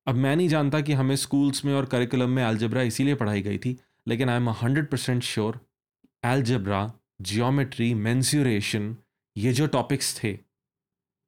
अब 0.07 0.15
मैं 0.15 0.35
नहीं 0.35 0.47
जानता 0.49 0.81
कि 0.81 0.93
हमें 0.93 1.15
स्कूल्स 1.15 1.65
में 1.65 1.73
और 1.73 1.85
करिकुलम 1.85 2.29
में 2.29 2.43
एल्जब्रा 2.43 2.81
इसीलिए 2.81 3.15
पढ़ाई 3.15 3.41
गई 3.41 3.57
थी, 3.57 3.77
लेकिन 4.07 4.29
I 4.29 4.35
am 4.35 4.49
hundred 4.49 4.89
percent 4.89 5.23
sure 5.23 5.59
algebra 6.25 6.93
geometry 7.21 7.93
mensuration 7.93 8.95
ये 9.37 9.53
जो 9.53 9.67
टॉपिक्स 9.67 10.23
थे, 10.23 10.39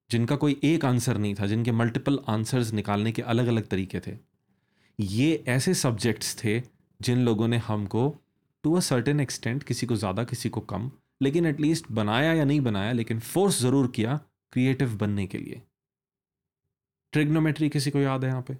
जिनका 0.09 0.35
कोई 0.35 0.59
एक 0.63 0.85
आंसर 0.85 1.17
नहीं 1.17 1.35
था, 1.35 1.47
जिनके 1.47 1.71
मल्टीपल 1.71 2.19
आंसर्स 2.27 2.71
निकालने 2.71 3.11
के 3.11 3.21
अलग 3.21 3.47
अलग 3.47 3.67
तरीके 3.67 3.99
थे 3.99 4.34
ये 4.99 5.43
ऐसे 5.47 5.73
सब्जेक्ट्स 5.73 6.35
थे 6.43 6.61
जिन 6.99 7.25
लोगों 7.25 7.47
ने 7.47 7.57
हमको 7.57 8.09
टू 8.63 8.73
अ 8.73 8.79
सर्टेन 8.79 9.19
एक्सटेंट 9.19 9.63
किसी 9.63 9.85
को 9.87 9.95
ज़्यादा, 9.95 10.23
किसी 10.23 10.49
को 10.49 10.61
कम, 10.61 10.91
लेकिन 11.21 11.45
एटलीस्ट 11.45 11.91
बनाया 11.91 12.33
या 12.33 12.45
नहीं 12.45 12.61
बनाया, 12.61 12.91
लेकिन 12.91 13.19
फोर्स 13.19 13.59
ज़रूर 13.61 13.87
किया 13.87 14.19
क्रिएटिव 14.53 14.95
बनने 14.97 15.27
के 15.27 15.37
लिए। 15.37 15.61
ट्रिग्नोमेट्री 17.13 17.69
किसी 17.69 17.91
को 17.91 17.99
याद 17.99 18.23
है 18.23 18.29
यहाँ 18.29 18.41
पे? 18.41 18.53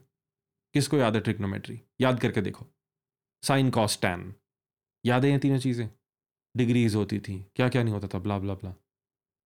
किसको 0.76 0.98
याद 0.98 1.16
है 1.16 1.22
ट्रिग्नोमेट्री 1.22 1.80
याद 2.02 2.20
करके 2.20 2.42
देखो। 2.42 2.66
साइन 3.44 3.70
कॉस 3.70 4.00
टैन 4.02 4.34
याद 5.06 5.26
है 5.26 5.31
ये 5.31 5.38
तीनों 5.38 5.57
चीज़ें। 5.59 5.90
डिग्रीज 6.56 6.95
होती 6.95 7.19
थी। 7.19 7.45
क्या 7.56 7.69
क्या 7.69 7.83
नहीं 7.83 7.94
होता 7.94 8.07
था? 8.07 8.19
ब्ला 8.19 8.38
ब्ला 8.40 8.54
ब्ला 8.54 8.74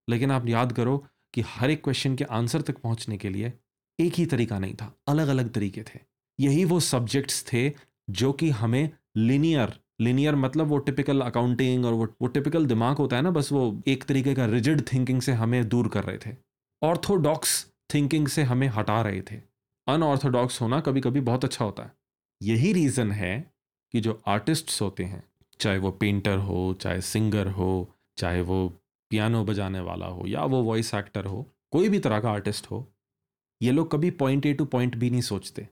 लेकिन 0.07 0.31
आप 0.31 0.47
याद 0.47 0.71
करो 0.73 0.97
कि 1.33 1.41
हर 1.47 1.69
एक 1.69 1.83
क्वेश्चन 1.83 2.15
के 2.15 2.23
आंसर 2.23 2.61
तक 2.61 2.77
पहुँचने 2.77 3.17
के 3.17 3.29
लिए 3.29 3.53
एक 3.99 4.13
ही 4.13 4.25
तरीका 4.25 4.59
नहीं 4.59 4.75
था। 4.75 4.93
अलग 5.07 5.27
अलग 5.27 5.51
तरीके 5.53 5.83
थे। 5.83 5.99
यही 6.39 6.65
वो 6.65 6.79
सब्जेक्ट्स 6.79 7.43
थे 7.53 7.71
जो 8.09 8.31
कि 8.33 8.49
हमें 8.49 8.89
लिनियर 9.17 9.79
लिनियर 10.01 10.35
मतलब 10.35 10.67
वो 10.67 10.77
टिपिकल 10.77 11.21
अकाउंटिंग 11.21 11.85
और 11.85 11.93
वो 11.93 12.05
वो 12.21 12.27
टिपिकल 12.27 12.65
दिमाग 12.65 12.97
होता 12.97 13.15
है 13.15 13.21
ना, 13.21 13.31
बस 13.31 13.51
वो 13.51 13.81
एक 13.87 14.03
तरीके 14.03 14.33
का 14.33 14.45
रिजिड 14.45 14.81
थिंकिंग 14.93 15.21
से 15.21 15.31
हमें 15.31 15.69
दूर 15.69 15.87
कर 15.87 16.03
रहे 16.03 16.17
थे। 16.17 16.35
ऑर्थोडॉक्स 16.81 17.65
थिंकिंग 17.93 18.27
से 18.27 18.43
हमें 18.43 18.67
हटा 18.67 19.01
रहे 19.01 19.21
थे। 19.21 19.35
अनऑर्थोडॉक्स 19.87 20.61
होना 20.61 20.79
कभी 20.79 21.01
कभी 21.01 21.19
बहुत 21.19 21.45
अच्छा 21.45 21.65
होता 21.65 21.83
है। 21.83 21.91
यही 22.41 22.73
रीज़न 22.73 23.11
है 23.11 23.51
कि 23.93 24.01
जो 24.01 24.21
आर्टिस्ट्स 24.27 24.81
होते 24.81 25.03
हैं, 25.03 25.23
चाहे 25.59 25.77
वो 25.77 25.91
पेंटर 25.91 26.37
हो, 26.37 26.77
चाहे 26.81 27.01
सिंगर 27.01 27.47
हो, 27.47 27.95
चाहे 28.17 28.41
वो 28.41 28.67
पियानो 29.11 29.43
बजाने 29.45 29.79
वाला 29.79 30.05
हो, 30.05 30.27
या 30.27 30.43
वो 30.43 30.61
वॉइस 30.63 30.93
एक्टर 30.93 31.25
हो, 31.25 31.47
कोई 31.71 31.89
भी 31.89 31.99
तरह 31.99 32.19
का 32.19 32.31
आर्टिस्ट 32.31 32.71
हो, 32.71 32.87
ये 33.61 33.71
लोग 33.71 33.91
कभी 33.91 34.11
point 34.11 34.45
A 34.45 34.53
to 34.53 34.65
point 34.65 34.95
B 34.95 35.09
नहीं 35.09 35.21
सोचते। 35.21 35.67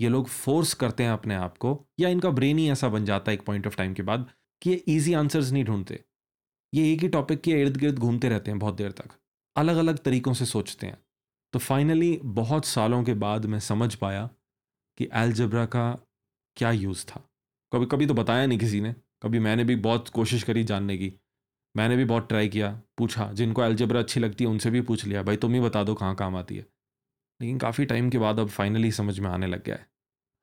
ये 0.00 0.08
लोग 0.08 0.28
फोर्स 0.28 0.74
करते 0.74 1.02
हैं 1.02 1.10
अपने 1.10 1.34
आप 1.34 1.58
को, 1.58 1.86
या 2.00 2.08
इनका 2.08 2.30
ब्रेन 2.30 2.58
ही 2.58 2.70
ऐसा 2.70 2.88
बन 2.88 3.04
जाता 3.04 3.30
है 3.30 3.36
एक 3.36 3.44
पॉइंट 3.44 3.66
ऑफ़ 3.66 3.76
टाइम 3.76 3.94
के 3.94 4.02
बाद, 4.02 4.30
कि 4.62 4.70
ये 4.70 4.84
ईजी 4.88 5.14
आंसर्स 5.14 5.52
नहीं 5.52 5.64
ढूंढते। 5.64 6.04
ये 6.74 6.92
एक 6.92 7.00
ही 7.00 7.08
टॉपिक 7.08 7.40
के 7.40 7.50
इर्द 7.50 7.76
गिर्द 7.76 7.98
घूमते 7.98 8.28
रहते 8.28 8.50
हैं 8.50 8.60
बहुत 8.60 8.74
देर 8.74 8.90
तक। 8.90 9.08
अलग 9.56 9.76
अलग 9.76 9.98
तरीक़ों 9.98 10.34
से 10.34 10.44
सोचते 10.44 10.86
हैं। 10.86 10.98
तो 11.52 11.58
फाइनली 11.58 12.20
बहुत 12.24 12.64
सालों 12.64 13.04
के 13.04 13.14
बाद 13.14 13.46
मैं 13.46 13.60
समझ 13.60 13.94
पाया 13.94 14.30
कि 14.98 15.08
एल्जब्रा 15.14 15.66
का 15.66 15.98
क्या 16.56 16.70
यूज़ 16.70 17.06
था। 17.06 17.28
कभी 17.72 17.86
कभी 17.86 18.06
तो 18.06 18.14
बताया 18.14 18.46
नहीं 18.46 18.58
किसी 18.58 18.80
ने। 18.80 18.94
कभी 19.22 19.38
मैंने 19.38 19.64
भी 19.64 19.76
बहुत 19.76 20.08
कोशिश 20.08 20.42
करी 20.42 20.64
जानने 20.64 20.96
की। 20.96 21.12
मैंने 21.76 21.96
भी 21.96 22.04
बहुत 22.04 22.28
ट्राई 22.28 22.48
किया, 22.48 22.82
पूछा, 22.98 23.32
जिनको 23.32 23.64
एल्जब्रा 23.64 24.00
अच्छी 24.00 24.20
लगती 24.20 24.44
है 24.44 24.50
उनसे 24.50 24.70
भी 24.70 24.80
पूछ 24.80 25.04
लिया, 25.04 25.22
भाई 25.22 25.36
तुम 25.36 25.54
ही 25.54 25.60
बता 25.60 25.84
दो 25.84 25.94
कहाँ 25.94 26.14
काम 26.14 26.36
आती 26.36 26.56
है? 26.56 26.66
लेकिन 27.42 27.58
काफ़ी 27.58 27.84
टाइम 27.84 28.10
के 28.10 28.18
बाद 28.18 28.40
अब 28.40 28.48
फाइनली 28.48 28.90
समझ 28.92 29.18
में 29.18 29.28
आने 29.30 29.46
लग 29.46 29.64
गया 29.64 29.76
है। 29.76 29.86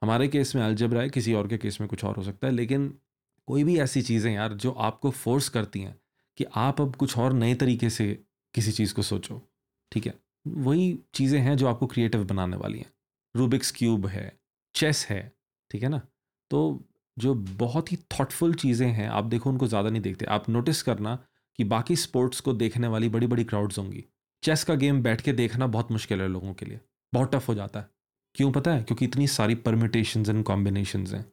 हमारे 0.01 0.27
केस 0.27 0.55
में 0.55 0.61
एल्जब्रा 0.63 1.01
है, 1.01 1.09
किसी 1.09 1.33
और 1.33 1.47
के 1.47 1.57
केस 1.57 1.79
में 1.81 1.87
कुछ 1.89 2.03
और 2.05 2.15
हो 2.15 2.23
सकता 2.23 2.47
है, 2.47 2.53
लेकिन 2.53 2.93
कोई 3.47 3.63
भी 3.63 3.77
ऐसी 3.79 4.01
चीज़ें 4.01 4.31
यार 4.33 4.53
जो 4.53 4.71
आपको 4.71 5.11
फोर्स 5.11 5.49
करती 5.49 5.79
हैं 5.79 5.95
कि 6.37 6.45
आप 6.55 6.81
अब 6.81 6.95
कुछ 6.95 7.17
और 7.17 7.33
नए 7.33 7.55
तरीके 7.55 7.89
से 7.89 8.07
किसी 8.53 8.71
चीज़ 8.71 8.93
को 8.93 9.01
सोचो, 9.01 9.41
ठीक 9.91 10.07
है? 10.07 10.13
वही 10.47 10.99
चीज़ें 11.13 11.39
हैं 11.39 11.55
जो 11.57 11.67
आपको 11.67 11.87
क्रिएटिव 11.87 12.23
बनाने 12.23 12.57
वाली 12.57 12.77
हैं। 12.77 12.91
रूबिक्स 13.35 13.71
क्यूब 13.71 14.05
है 14.07 14.31
चेस 14.75 15.05
है, 15.09 15.21
ठीक 15.71 15.83
है 15.83 15.89
ना? 15.89 16.01
तो 16.51 16.85
जो 17.17 17.33
बहुत 17.35 17.91
ही 17.91 17.97
थॉटफुल 17.97 18.53
चीज़ें 18.53 18.87
हैं, 18.87 19.07
आप 19.09 19.25
देखो 19.25 19.49
उनको 19.49 19.67
ज़्यादा 19.67 19.89
नहीं 19.89 20.01
देखते। 20.01 20.25
आप 20.25 20.49
नोटिस 20.49 20.81
करना 20.81 21.15
कि 21.59 21.63
बाकी 21.63 21.95
स्पोर्ट्स 21.95 22.39
को 22.39 22.53
देखने 22.53 22.87
वाली 22.87 23.09
बड़ी 23.09 23.27
बड़ी 23.27 23.43
क्राउड्स 23.43 23.77
होंगी। 23.77 24.05
चेस 24.43 24.63
का 24.63 24.75
गेम 24.75 25.01
बैठ 25.03 25.21
के 25.21 25.33
देखना 25.33 25.67
बहुत 25.67 25.91
मुश्किल 25.91 26.21
है 26.21 26.27
लोगों 26.27 26.53
के 26.53 26.65
लिए। 26.65 26.79
बहुत 27.13 27.35
टफ 27.35 27.47
हो 27.47 27.55
जाता 27.55 27.79
है। 27.79 27.89
क्यों 28.35 28.51
पता 28.51 28.71
है? 28.71 28.83
क्योंकि 28.83 29.05
इतनी 29.05 29.27
सारी 29.27 29.55
परमिटेशन 29.57 30.25
एंड 30.29 30.43
कॉम्बिनेशन 30.43 31.05
हैं। 31.07 31.25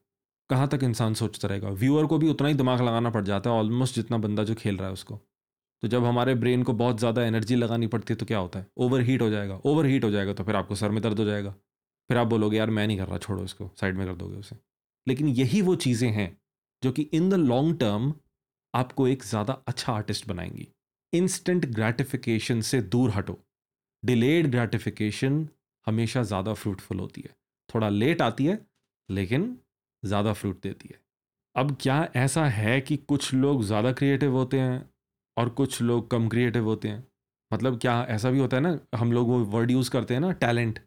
कहाँ 0.51 0.69
तक 0.69 0.83
इंसान 0.83 1.15
सोचता 1.15 1.49
रहेगा? 1.49 1.69
व्यूअर 1.71 2.07
को 2.07 2.19
भी 2.19 2.29
उतना 2.29 2.49
ही 2.49 2.55
दिमाग 2.55 2.81
लगाना 2.81 3.11
पड़ 3.11 3.25
जाता 3.25 3.51
है 3.51 3.57
ऑलमोस्ट 3.57 3.95
जितना 3.95 4.19
बंदा 4.19 4.45
जो 4.45 4.55
खेल 4.55 4.77
रहा 4.77 4.87
है 4.87 4.93
उसको। 4.93 5.15
तो 5.83 5.89
जब 5.89 6.05
हमारे 6.05 6.35
ब्रेन 6.35 6.63
को 6.63 6.73
बहुत 6.73 6.99
ज़्यादा 6.99 7.25
एनर्जी 7.25 7.57
लगानी 7.57 7.87
पड़ती 7.87 8.13
है 8.13 8.17
तो 8.17 8.27
क्या 8.27 8.39
होता 8.39 8.59
है? 8.59 8.67
ओवर 8.77 9.01
हीट 9.01 9.23
हो 9.23 9.31
जाएगा। 9.31 9.61
ओवर 9.65 9.87
हीट 9.87 10.05
हो 10.05 10.11
जाएगा 10.11 10.33
तो 10.33 10.45
फिर 10.45 10.57
आपको 10.57 10.75
सर 10.75 10.91
में 10.91 11.03
दर्द 11.03 11.19
हो 11.19 11.25
जाएगा। 11.25 11.51
फिर 12.11 12.19
आप 12.19 12.27
बोलोगे, 12.27 12.57
यार, 12.57 12.71
मैं 12.71 12.87
नहीं 12.87 12.99
कर 12.99 13.07
रहा, 13.07 13.19
छोड़ो 13.19 13.45
इसको। 13.45 13.71
साइड 13.81 13.97
में 13.97 14.07
कर 14.07 14.15
दोगे 14.15 14.37
उसे। 14.37 14.57
लेकिन 15.07 15.29
यही 15.29 15.61
वो 15.63 15.75
चीज़ें 15.77 16.11
हैं 16.11 16.37
जो 16.83 16.93
कि 16.93 17.03
इन 17.03 17.29
द 17.31 17.35
लॉन्ग 17.35 17.79
टर्म 17.81 18.15
आपको 18.75 19.09
एक 19.09 19.25
ज़्यादा 19.25 19.53
अच्छा 19.67 19.93
आर्टिस्ट 19.93 20.29
बनाएँगी। 20.29 20.69
इंस्टेंट 21.17 21.67
ग्रेटिफिकेशन 21.67 22.61
से 22.63 22.81
दूर 22.85 23.11
हटो। 23.11 23.39
डिलेड 24.03 24.51
ग्रेटिफिकेशन 24.51 25.49
हमेशा 25.87 26.23
ज़्यादा 26.25 26.55
फ्रूटफुल 26.55 27.01
होती 27.01 27.21
है। 27.21 27.35
थोड़ा 27.69 27.89
लेट 27.89 28.23
आती 28.23 28.47
है, 28.47 28.59
लेकिन 29.09 29.57
ज़्यादा 30.03 30.33
फ्रूट 30.33 30.63
देती 30.63 30.89
है। 30.89 31.01
अब 31.57 31.77
क्या 31.81 32.09
ऐसा 32.17 32.45
है 32.47 32.81
कि 32.81 32.97
कुछ 32.99 33.33
लोग 33.35 33.63
ज़्यादा 33.65 33.93
क्रिएटिव 33.93 34.33
होते 34.33 34.59
हैं 34.59 34.89
और 35.37 35.49
कुछ 35.51 35.81
लोग 35.83 36.11
कम 36.11 36.29
क्रिएटिव 36.29 36.65
होते 36.65 36.89
हैं? 36.89 37.07
मतलब 37.51 37.79
क्या 37.81 38.03
ऐसा 38.11 38.31
भी 38.31 38.39
होता 38.39 38.57
है 38.57 38.63
ना, 38.63 38.79
हम 38.95 39.13
लोग 39.13 39.29
वो 39.29 39.39
वर्ड 39.47 39.71
यूज़ 39.71 39.91
करते 39.91 40.15
हैं 40.15 40.21
ना 40.21 40.33
टैलेंट 40.35 40.79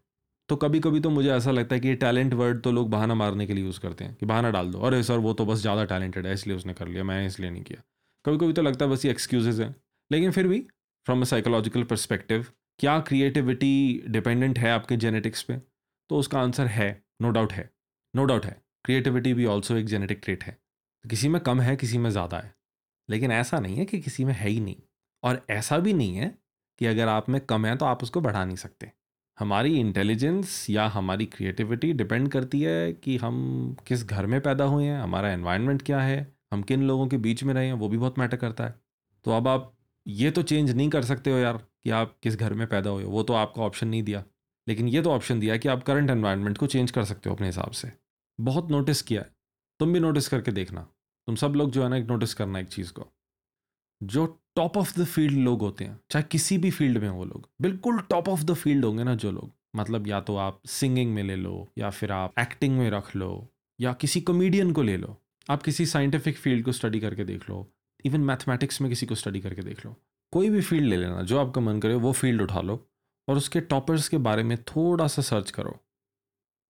तो 0.50 0.56
कभी 0.56 0.80
कभी 0.80 1.00
तो 1.00 1.10
मुझे 1.10 1.30
ऐसा 1.32 1.52
लगता 1.52 1.76
है 1.76 1.82
कि 1.82 1.88
ये 1.88 1.96
टैलेंट 1.98 2.34
वर्ड 2.34 2.62
तो 2.62 2.72
लोग 2.72 2.90
बहाना 2.90 3.16
मारने 3.16 3.46
के 3.48 3.54
लिए 3.54 3.64
यूज़ 3.64 3.80
करते 3.80 4.04
हैं 4.04 4.16
कि 4.16 4.26
बहाना 4.26 4.50
डाल 4.52 4.72
दो। 4.72 4.80
अरे 4.80 5.02
सर, 5.04 5.18
वो 5.18 5.34
तो 5.34 5.46
बस 5.46 5.58
ज़्यादा 5.58 5.84
टैलेंटेड 5.86 6.26
है, 6.28 6.34
इसलिए 6.34 6.56
उसने 6.56 6.74
कर 6.74 6.88
लिया, 6.88 7.04
मैंने 7.04 7.26
इसलिए 7.28 7.50
नहीं 7.50 7.64
किया। 7.64 7.82
कभी 8.26 8.38
कभी 8.38 8.54
तो 8.54 8.62
लगता 8.62 8.86
है 8.86 8.92
बस 8.92 9.06
ये 9.06 9.12
एक्सक्यूजेज 9.12 9.62
हैं। 9.62 9.76
लेकिन 10.12 10.32
फिर 10.32 10.48
भी 10.48 10.68
फ्रॉम 11.06 11.22
अ 11.22 11.24
साइकोलॉजिकल 11.24 11.84
परस्पेक्टिव 11.84 12.46
क्या 12.80 13.00
क्रिएटिविटी 13.00 14.04
डिपेंडेंट 14.08 14.60
है 14.60 14.72
आपके 14.72 14.98
जेनेटिक्स 14.98 15.42
पे? 15.44 15.54
तो 16.10 16.18
उसका 16.18 16.40
आंसर 16.42 16.66
है 16.66 17.04
नो 17.22 17.28
no 17.28 17.34
डाउट 17.34 17.54
है 17.54 17.70
नो 18.16 18.22
no 18.22 18.28
डाउट 18.28 18.46
है। 18.46 18.62
क्रिएटिविटी 18.86 19.34
भी 19.34 19.46
ऑल्सो 19.46 19.76
एक 19.76 19.86
जेनेटिक 19.86 20.20
ट्रेट 20.24 20.44
है। 20.44 20.58
किसी 21.10 21.30
में 21.30 21.42
कम 21.42 21.62
है, 21.62 21.76
किसी 21.76 21.98
में 21.98 22.10
ज़्यादा 22.10 22.38
है। 22.38 22.56
लेकिन 23.10 23.32
ऐसा 23.32 23.60
नहीं 23.60 23.76
है 23.76 23.86
कि 23.86 24.00
किसी 24.00 24.26
में 24.26 24.34
है 24.34 24.50
ही 24.50 24.60
नहीं। 24.60 24.76
और 25.24 25.46
ऐसा 25.50 25.78
भी 25.78 25.94
नहीं 25.94 26.16
है 26.16 26.38
कि 26.80 26.86
अगर 26.86 27.08
आप 27.08 27.30
में 27.30 27.42
कम 27.42 27.66
है 27.66 27.76
तो 27.76 27.86
आप 27.86 28.04
उसको 28.04 28.22
बढ़ा 28.22 28.46
नहीं 28.46 28.56
सकते। 28.56 28.92
हमारी 29.40 29.80
इंटेलिजेंस 29.80 30.70
या 30.70 30.88
हमारी 30.88 31.26
क्रिएटिविटी 31.26 31.94
डिपेंड 31.94 32.32
करती 32.32 32.62
है 32.62 32.94
कि 32.94 33.18
हम 33.18 33.76
किस 33.88 34.06
घर 34.06 34.26
में 34.26 34.42
पैदा 34.42 34.64
हुए 34.64 34.86
हैं, 34.86 35.00
हमारा 35.02 35.32
एनवायरनमेंट 35.32 35.82
क्या 35.82 36.00
है, 36.02 36.34
हम 36.54 36.62
किन 36.62 36.84
लोगों 36.84 37.08
के 37.08 37.18
बीच 37.18 37.44
में 37.44 37.54
रहे 37.54 37.66
हैं, 37.66 37.74
वो 37.74 37.90
भी 37.90 37.98
बहुत 37.98 38.20
मैटर 38.20 38.38
करता 38.38 38.66
है। 38.66 38.76
तो 39.24 39.32
अब 39.32 39.48
आप 39.48 39.74
ये 40.10 40.32
तो 40.32 40.42
चेंज 40.42 40.72
नहीं 40.72 40.90
कर 40.90 41.04
सकते 41.04 41.32
हो 41.32 41.38
यार 41.38 41.58
कि 41.58 41.90
आप 41.90 42.18
किस 42.24 42.36
घर 42.36 42.54
में 42.54 42.68
पैदा 42.68 42.90
हुए 42.90 43.04
हो। 43.04 43.12
वो 43.12 43.24
तो 43.24 43.34
आपको 43.34 43.62
ऑप्शन 43.62 43.88
नहीं 43.88 44.04
दिया। 44.04 44.24
लेकिन 44.68 44.88
ये 44.88 45.02
तो 45.02 45.12
ऑप्शन 45.12 45.40
दिया 45.40 45.58
कि 45.58 45.70
आप 45.70 45.84
करंट 45.84 46.10
एनवायरनमेंट 46.10 46.58
को 46.58 46.68
चेंज 46.68 46.92
कर 46.92 47.04
सकते 47.04 47.30
हो 47.30 47.36
अपने 47.36 47.48
हिसाब 47.48 47.72
से। 47.72 47.92
बहुत 48.42 48.72
नोटिस 48.72 49.02
किया 49.02 49.22
है। 49.22 49.36
तुम 49.80 49.94
भी 49.94 50.00
नोटिस 50.00 50.28
करके 50.28 50.52
देखना। 50.52 50.82
तुम 51.28 51.36
सब 51.36 51.54
लोग 51.56 51.72
जो 51.72 51.84
है 51.84 51.90
ना 51.90 51.98
एक 51.98 52.06
नोटिस 52.06 52.34
करना 52.34 52.60
एक 52.60 52.68
चीज़ 52.68 52.92
को। 52.92 53.08
जो 54.04 54.40
टॉप 54.56 54.78
ऑफ़ 54.78 55.00
द 55.00 55.04
फ़ील्ड 55.04 55.38
लोग 55.38 55.62
होते 55.62 55.86
हैं, 55.86 56.00
चाहे 56.12 56.24
किसी 56.32 56.58
भी 56.58 56.72
फ़ील्ड 56.72 56.98
में 56.98 57.10
वो 57.10 57.26
लोग, 57.26 57.50
बिल्कुल 57.62 58.00
टॉप 58.00 58.30
ऑफ़ 58.30 58.44
द 58.44 58.54
फ़ील्ड 58.54 58.86
होंगे 58.86 59.04
ना 59.04 59.16
जो 59.16 59.32
लोग। 59.32 59.52
मतलब 59.76 60.08
या 60.08 60.22
तो 60.22 60.36
आप 60.36 60.62
सिंगिंग 60.66 61.14
में 61.14 61.24
ले 61.24 61.36
लो, 61.36 61.70
या 61.78 61.90
फिर 61.90 62.12
आप 62.12 62.34
एक्टिंग 62.40 62.78
में 62.78 62.90
रख 62.90 63.16
लो, 63.16 63.50
या 63.82 63.94
किसी 63.94 64.22
कॉमेडियन 64.22 64.72
को 64.72 64.82
ले 64.82 64.98
लो। 64.98 65.22
आप 65.50 65.64
किसी 65.64 65.86
साइंटिफिक 65.86 66.38
फ़ील्ड 66.38 66.66
को 66.66 66.72
स्टडी 66.72 67.00
करके 67.00 67.24
देख 67.24 67.50
लो। 67.50 67.72
इवन 68.06 68.22
मैथमेटिक्स 68.22 68.82
में 68.82 68.90
किसी 68.90 69.06
को 69.06 69.16
स्टडी 69.16 69.40
करके 69.40 69.62
देख 69.62 69.86
लो। 69.86 69.96
कोई 70.32 70.50
भी 70.50 70.62
फ़ील्ड 70.62 70.88
ले 70.88 70.98
लेना, 70.98 71.22
जो 71.22 71.40
आपका 71.40 71.62
मन 71.62 71.80
करे, 71.80 71.96
वो 71.96 72.12
फ़ील्ड 72.12 72.42
उठा 72.42 72.62
लो 72.62 72.90
और 73.28 73.38
उसके 73.38 73.62
टॉपर्स 73.62 74.08
के 74.10 74.18
बारे 74.18 74.44
में 74.44 74.58
थोड़ा 74.64 75.08
सा 75.08 75.22
सर्च 75.22 75.52
करो। 75.52 75.80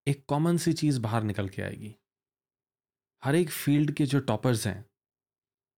एक 0.06 0.24
कॉमन 0.28 0.56
सी 0.56 0.72
चीज़ 0.72 1.00
बाहर 1.00 1.22
निकल 1.22 1.48
के 1.48 1.62
आएगी। 1.62 1.94
हर 3.24 3.34
एक 3.34 3.50
फ़ील्ड 3.50 3.92
के 3.92 4.06
जो 4.06 4.20
टॉपर्स 4.20 4.66
हैं, 4.66 4.86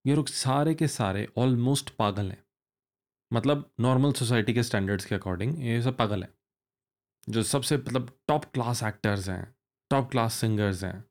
ये 0.07 0.15
लोग 0.15 0.29
सारे 0.29 0.75
के 0.75 0.89
सारे 0.89 1.29
ऑलमोस्ट 1.37 1.91
पागल 1.91 2.31
हैं। 2.31 2.45
मतलब 3.33 3.71
नॉर्मल 3.81 4.13
सोसाइटी 4.13 4.55
के 4.55 4.63
स्टैंडर्ड्स 4.63 5.05
के 5.05 5.15
अकॉर्डिंग 5.15 5.65
ये 5.65 5.83
सब 5.83 5.97
पागल 5.97 6.23
हैं। 6.23 6.35
जो 7.29 7.43
सबसे 7.43 7.77
मतलब 7.77 8.19
टॉप 8.29 8.45
क्लास 8.45 8.83
एक्टर्स 8.83 9.29
हैं 9.29 9.55
टॉप 9.91 10.11
क्लास 10.11 10.35
सिंगर्स 10.35 10.85
हैं, 10.85 11.05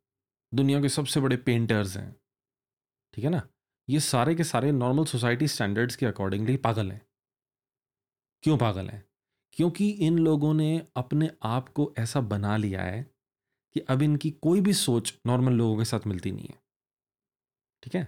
दुनिया 0.53 0.81
के 0.81 0.89
सबसे 0.89 1.19
बड़े 1.19 1.37
पेंटर्स 1.37 1.97
हैं, 1.97 2.15
ठीक 3.13 3.25
है 3.25 3.31
ना? 3.31 3.47
ये 3.89 3.99
सारे 3.99 4.35
के 4.35 4.43
सारे 4.43 4.71
नॉर्मल 4.71 5.05
सोसाइटी 5.05 5.47
स्टैंडर्ड्स 5.47 5.95
के 5.95 6.05
अकॉर्डिंगली 6.05 6.57
पागल 6.57 6.91
हैं। 6.91 7.01
क्यों 8.43 8.57
पागल 8.57 8.89
हैं? 8.89 9.03
क्योंकि 9.53 9.89
इन 9.89 10.17
लोगों 10.17 10.53
ने 10.53 10.87
अपने 10.95 11.31
आप 11.43 11.69
को 11.69 11.93
ऐसा 11.99 12.21
बना 12.21 12.57
लिया 12.57 12.81
है 12.81 13.01
कि 13.75 13.79
अब 13.79 14.01
इनकी 14.01 14.31
कोई 14.31 14.61
भी 14.61 14.73
सोच 14.73 15.13
नॉर्मल 15.27 15.53
लोगों 15.53 15.77
के 15.77 15.85
साथ 15.85 16.07
मिलती 16.07 16.31
नहीं 16.31 16.47
है। 16.47 16.59
ठीक 17.83 17.95
है? 17.95 18.07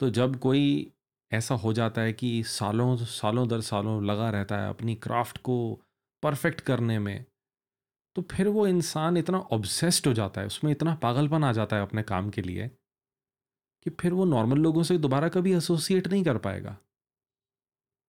तो 0.00 0.10
जब 0.10 0.36
कोई 0.36 0.92
ऐसा 1.32 1.54
हो 1.54 1.72
जाता 1.72 2.00
है 2.00 2.12
कि 2.12 2.42
सालों 2.46 2.96
सालों 2.96 3.48
दर 3.48 3.60
सालों 3.60 4.04
लगा 4.04 4.30
रहता 4.30 4.58
है 4.58 4.68
अपनी 4.68 4.94
क्राफ्ट 4.94 5.38
को 5.38 5.56
परफेक्ट 6.22 6.60
करने 6.60 6.98
में 6.98 7.24
तो 8.16 8.22
फिर 8.22 8.48
वो 8.48 8.66
इंसान 8.66 9.16
इतना 9.16 9.38
ऑब्सेस्ड 9.38 10.06
हो 10.06 10.12
जाता 10.14 10.40
है, 10.40 10.46
उसमें 10.46 10.70
इतना 10.72 10.94
पागलपन 10.94 11.44
आ 11.44 11.52
जाता 11.52 11.76
है 11.76 11.82
अपने 11.82 12.02
काम 12.02 12.30
के 12.30 12.42
लिए 12.42 12.70
कि 13.86 13.90
फिर 13.90 14.12
वो 14.12 14.24
नॉर्मल 14.24 14.58
लोगों 14.58 14.82
से 14.82 14.98
दोबारा 14.98 15.28
कभी 15.28 15.52
एसोसिएट 15.52 16.08
नहीं 16.08 16.24
कर 16.24 16.38
पाएगा। 16.38 16.76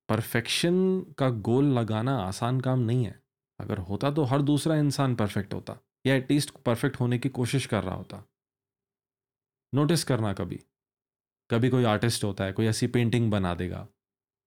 परफेक्शन 0.10 1.02
का 1.18 1.30
गोल 1.30 1.66
लगाना 1.66 2.18
आसान 2.18 2.62
काम 2.62 2.80
नहीं 2.80 3.06
है। 3.06 3.24
अगर 3.60 3.78
होता 3.78 4.12
तो 4.12 4.24
हर 4.24 4.42
दूसरा 4.42 4.76
इंसान 4.76 5.16
परफेक्ट 5.16 5.54
होता, 5.54 5.78
या 6.06 6.16
एटलीस्ट 6.16 6.50
परफेक्ट 6.50 7.00
होने 7.00 7.20
की 7.20 7.30
कोशिश 7.30 7.66
कर 7.66 7.84
रहा 7.84 7.96
होता। 7.96 8.24
नोटिस 9.74 10.04
करना 10.04 10.34
कभी। 10.34 10.64
कभी 11.52 11.70
कोई 11.70 11.84
आर्टिस्ट 11.84 12.24
होता 12.24 12.44
है, 12.44 12.52
कोई 12.52 12.66
ऐसी 12.66 12.88
पेंटिंग 12.88 13.32
बना 13.32 13.54
देगा, 13.54 13.88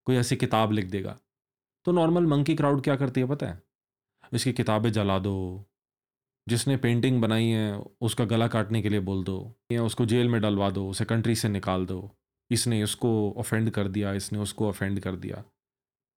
कोई 0.06 0.16
ऐसी 0.16 0.36
किताब 0.36 0.72
लिख 0.72 0.86
देगा। 0.86 1.18
तो 1.84 1.92
नॉर्मल 1.92 2.26
मंकी 2.26 2.54
क्राउड 2.54 2.84
क्या 2.84 2.96
करती 2.96 3.20
है 3.20 3.28
पता 3.28 3.46
है? 3.46 3.62
इसकी 4.32 4.52
किताबें 4.52 4.92
जला 4.92 5.18
दो 5.18 5.64
जिसने 6.50 6.76
पेंटिंग 6.76 7.20
बनाई 7.22 7.46
है, 7.46 7.78
उसका 8.00 8.24
गला 8.24 8.48
काटने 8.48 8.82
के 8.82 8.88
लिए 8.88 9.00
बोल 9.00 9.24
दो, 9.24 9.54
या 9.72 9.84
उसको 9.84 10.06
जेल 10.06 10.28
में 10.28 10.40
डलवा 10.40 10.70
दो, 10.70 10.88
उसे 10.88 11.04
कंट्री 11.04 11.34
से 11.34 11.48
निकाल 11.48 11.86
दो। 11.86 12.10
इसने 12.50 12.82
इसको 12.82 13.10
ऑफेंड 13.32 13.70
कर 13.70 13.88
दिया, 13.88 14.12
इसने 14.12 14.38
उसको 14.38 14.68
ऑफेंड 14.68 15.00
कर 15.00 15.16
दिया। 15.16 15.44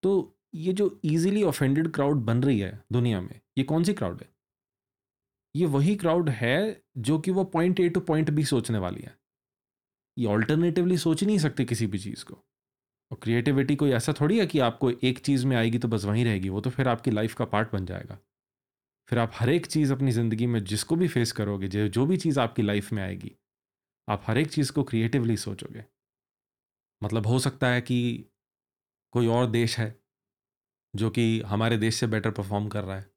तो 0.04 0.40
ये 0.56 0.74
जो 0.74 1.00
ईजिली 1.06 1.44
ऑफेंडेड 1.44 1.92
क्राउड 1.92 2.16
बन 2.16 2.44
रही 2.44 2.60
है 2.60 2.84
दुनिया 2.92 3.22
में, 3.22 3.40
ये 3.58 3.64
कौन 3.64 3.84
सी 3.84 3.94
क्राउड 3.94 4.22
है? 4.22 4.30
ये 5.56 5.66
वही 5.66 5.96
क्राउड 5.96 6.30
है 6.30 6.82
जो 6.98 7.20
कि 7.20 7.32
वो 7.32 7.44
point 7.44 7.80
A 7.80 7.90
to 7.90 8.00
point 8.00 8.30
B 8.30 8.44
सोचने 8.46 8.78
वाली 8.78 9.02
है। 9.02 9.18
ये 10.18 10.26
ऑल्टरनेटिवली 10.26 10.98
सोच 10.98 11.24
नहीं 11.24 11.38
सकते 11.38 11.66
किसी 11.66 11.88
भी 11.88 12.00
चीज़ 12.00 12.26
को। 12.26 12.34
और 13.12 13.18
क्रिएटिविटी 13.22 13.76
कोई 13.76 13.92
ऐसा 13.92 14.14
थोड़ी 14.14 14.40
है 14.40 14.46
कि 14.46 14.60
आपको 14.60 14.92
एक 14.92 15.20
चीज़ 15.20 15.46
में 15.48 15.58
आएगी 15.58 15.80
तो 15.80 15.88
बस 15.88 16.06
वहीं 16.06 16.26
रहेगी, 16.26 16.50
वो 16.50 16.62
तो 16.62 16.70
फिर 16.70 16.88
आपकी 16.88 17.12
लाइफ 17.12 17.36
का 17.36 17.46
पार्ट 17.46 17.72
बन 17.74 17.86
जाएगा। 17.86 18.18
फिर 19.10 19.20
आप 19.20 19.32
हर 19.36 19.50
एक 19.50 19.66
चीज़ 19.66 19.92
अपनी 19.94 20.12
ज़िंदगी 20.12 20.46
में 20.48 20.64
जिसको 20.64 20.96
भी 20.96 21.08
फेस 21.08 21.32
करोगे, 21.32 21.68
जो 21.68 21.88
जो 21.90 22.06
भी 22.06 22.18
चीज़ 22.18 22.40
आपकी 22.40 22.62
लाइफ 22.62 22.92
में 22.94 23.04
आएगी, 23.04 23.32
आप 24.08 24.24
हर 24.28 24.38
एक 24.38 24.52
चीज़ 24.52 24.72
को 24.72 24.84
क्रिएटिवली 24.86 25.38
सोचोगे। 25.40 25.84
मतलब 27.02 27.28
हो 27.28 27.40
सकता 27.40 27.68
है 27.68 27.82
कि 27.82 27.98
कोई 29.14 29.28
और 29.30 29.48
देश 29.48 29.78
है, 29.80 29.96
जो 30.94 31.10
कि 31.10 31.42
हमारे 31.48 31.78
देश 31.78 31.96
से 31.96 32.08
बेटर 32.08 32.32
परफॉर्म 32.32 32.68
कर 32.70 32.84
रहा 32.84 32.98
है 32.98 33.08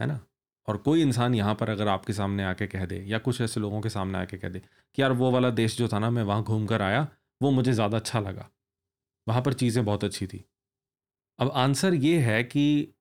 है 0.00 0.08
ना? 0.08 0.20
और 0.68 0.76
कोई 0.78 1.02
इंसान 1.02 1.34
यहाँ 1.34 1.54
पर 1.54 1.70
अगर 1.70 1.88
आपके 1.88 2.12
सामने 2.12 2.44
आके 2.44 2.66
कह 2.66 2.86
दे 2.86 2.96
या 3.06 3.18
कुछ 3.20 3.40
ऐसे 3.40 3.60
लोगों 3.60 3.80
के 3.80 3.90
सामने 3.90 4.18
आके 4.18 4.38
कह 4.38 4.48
दे 4.48 4.60
कि, 4.60 5.02
यार, 5.02 5.12
वो 5.12 5.30
वाला 5.32 5.50
देश 5.52 5.78
जो 5.78 5.88
था 5.88 5.98
ना, 5.98 6.10
मैं 6.10 6.22
वहाँ 6.24 6.44
घूम 6.44 6.66
कर 6.66 6.82
आया, 6.82 7.08
वो 7.40 7.50
मुझे 7.52 7.72
ज़्यादा 7.72 7.96
अच्छा 7.96 8.20
लगा। 8.20 8.50
वहाँ 9.26 9.42
पर 9.42 9.52
चीज़ें 9.54 9.84
बहुत 9.84 10.04
अच्छी 10.04 10.26
थी। 10.26 10.44
अब 11.38 11.52
आंसर 11.56 11.94
ये 11.96 12.18
है 12.22 12.42
कि 12.44 12.94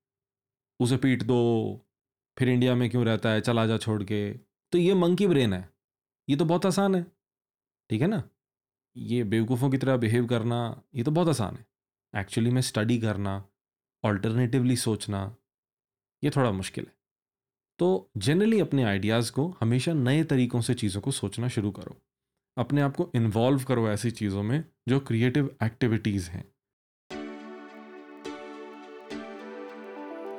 उसे 0.80 0.98
पीट 0.98 1.24
दो 1.24 1.38
फिर 2.40 2.50
इंडिया 2.50 2.76
में 2.76 2.90
क्यों 2.90 3.06
रहता 3.06 3.30
है, 3.30 3.42
चला 3.42 3.66
जा 3.66 3.78
छोड़ 3.78 4.04
के। 4.04 4.34
तो 4.72 4.78
ये 4.78 4.94
मंकी 4.94 5.28
ब्रेन 5.28 5.54
है। 5.54 5.70
ये 6.30 6.36
तो 6.36 6.46
बहुत 6.46 6.66
आसान 6.66 6.96
है। 6.96 7.06
ठीक 7.90 8.02
है 8.02 8.08
ना? 8.08 8.24
ये 8.98 9.24
बेवकूफ़ों 9.24 9.70
की 9.70 9.78
तरह 9.78 9.98
बिहेव 9.98 10.28
करना, 10.28 10.82
ये 10.96 11.04
तो 11.04 11.12
बहुत 11.12 11.28
आसान 11.28 11.56
है। 11.56 11.66
एक्चुअली 12.22 12.50
में 12.50 12.62
स्टडी 12.62 13.00
करना 13.00 13.46
ऑल्टरनेटिवली 14.04 14.76
सोचना, 14.76 15.36
ये 16.24 16.30
थोड़ा 16.30 16.52
मुश्किल 16.52 16.86
है। 16.88 16.94
तो 17.80 18.12
जनरली 18.18 18.60
अपने 18.60 18.84
आइडियाज़ 18.84 19.32
को 19.32 19.58
हमेशा 19.62 19.94
नए 19.94 20.24
तरीक़ों 20.24 20.62
से 20.62 20.74
चीज़ों 20.74 21.02
को 21.02 21.12
सोचना 21.12 21.48
शुरू 21.48 21.72
करो। 21.72 22.02
अपने 22.58 22.82
आप 22.82 22.96
को 22.96 23.12
इन्वॉल्व 23.16 23.64
करो 23.64 23.90
ऐसी 23.90 24.12
चीज़ों 24.12 24.44
में 24.44 24.66
जो 24.88 25.00
क्रिएटिव 25.00 25.56
एक्टिविटीज़ 25.64 26.30
हैं। 26.30 26.44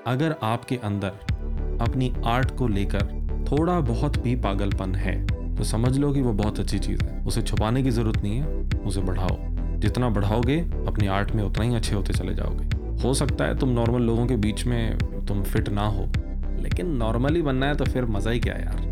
अगर 0.07 0.33
आपके 0.43 0.77
अंदर 0.77 1.39
अपनी 1.81 2.13
आर्ट 2.27 2.57
को 2.57 2.69
लेकर 2.69 3.07
थोड़ा 3.51 3.79
बहुत 3.83 4.19
भी 4.19 4.35
पागलपन 4.37 4.95
है 4.95 5.17
तो 5.57 5.65
समझ 5.65 5.97
लो 5.99 6.13
कि 6.13 6.21
वो 6.23 6.33
बहुत 6.33 6.59
अच्छी 6.61 6.79
चीज़ 6.79 7.03
है। 7.03 7.25
उसे 7.27 7.43
छुपाने 7.43 7.83
की 7.83 7.91
ज़रूरत 7.91 8.23
नहीं 8.23 8.39
है, 8.39 8.47
उसे 8.79 9.01
बढ़ाओ। 9.01 9.37
जितना 9.81 10.09
बढ़ाओगे, 10.09 10.59
अपनी 10.87 11.07
आर्ट 11.07 11.31
में 11.31 11.43
उतना 11.45 11.65
ही 11.65 11.75
अच्छे 11.75 11.95
होते 11.95 12.13
चले 12.13 12.35
जाओगे। 12.35 12.77
हो 13.03 13.15
सकता 13.15 13.45
है 13.45 13.59
तुम 13.59 13.69
नॉर्मल 13.71 14.03
लोगों 14.03 14.27
के 14.27 14.37
बीच 14.37 14.65
में 14.67 14.99
तुम 15.29 15.43
फिट 15.43 15.69
ना 15.69 15.87
हो, 15.87 16.07
लेकिन 16.61 16.95
नॉर्मली 16.97 17.43
बनना 17.43 17.67
है 17.67 17.75
तो 17.75 17.85
फिर 17.85 18.05
मज़ा 18.07 18.31
ही 18.31 18.41
क्या 18.41 18.55
यार? 18.55 18.87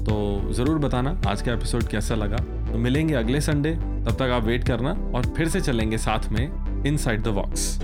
तो 0.00 0.52
ज़रूर 0.52 0.78
बताना 0.78 1.20
आज 1.28 1.42
का 1.42 1.52
एपिसोड 1.52 1.82
कैसा 1.82 2.14
लगा। 2.14 2.36
तो 2.72 2.78
मिलेंगे 2.78 3.14
अगले 3.14 3.40
संडे 3.40 3.74
तब 3.74 4.16
तक 4.18 4.30
आप 4.32 4.44
वेट 4.44 4.66
करना 4.66 4.90
और 5.14 5.26
फिर 5.36 5.48
से 5.48 5.60
चलेंगे 5.60 5.98
साथ 5.98 6.28
में 6.32 6.84
इन 6.86 6.96
साइड 6.96 7.22
द 7.22 7.28
वॉक्स 7.28 7.78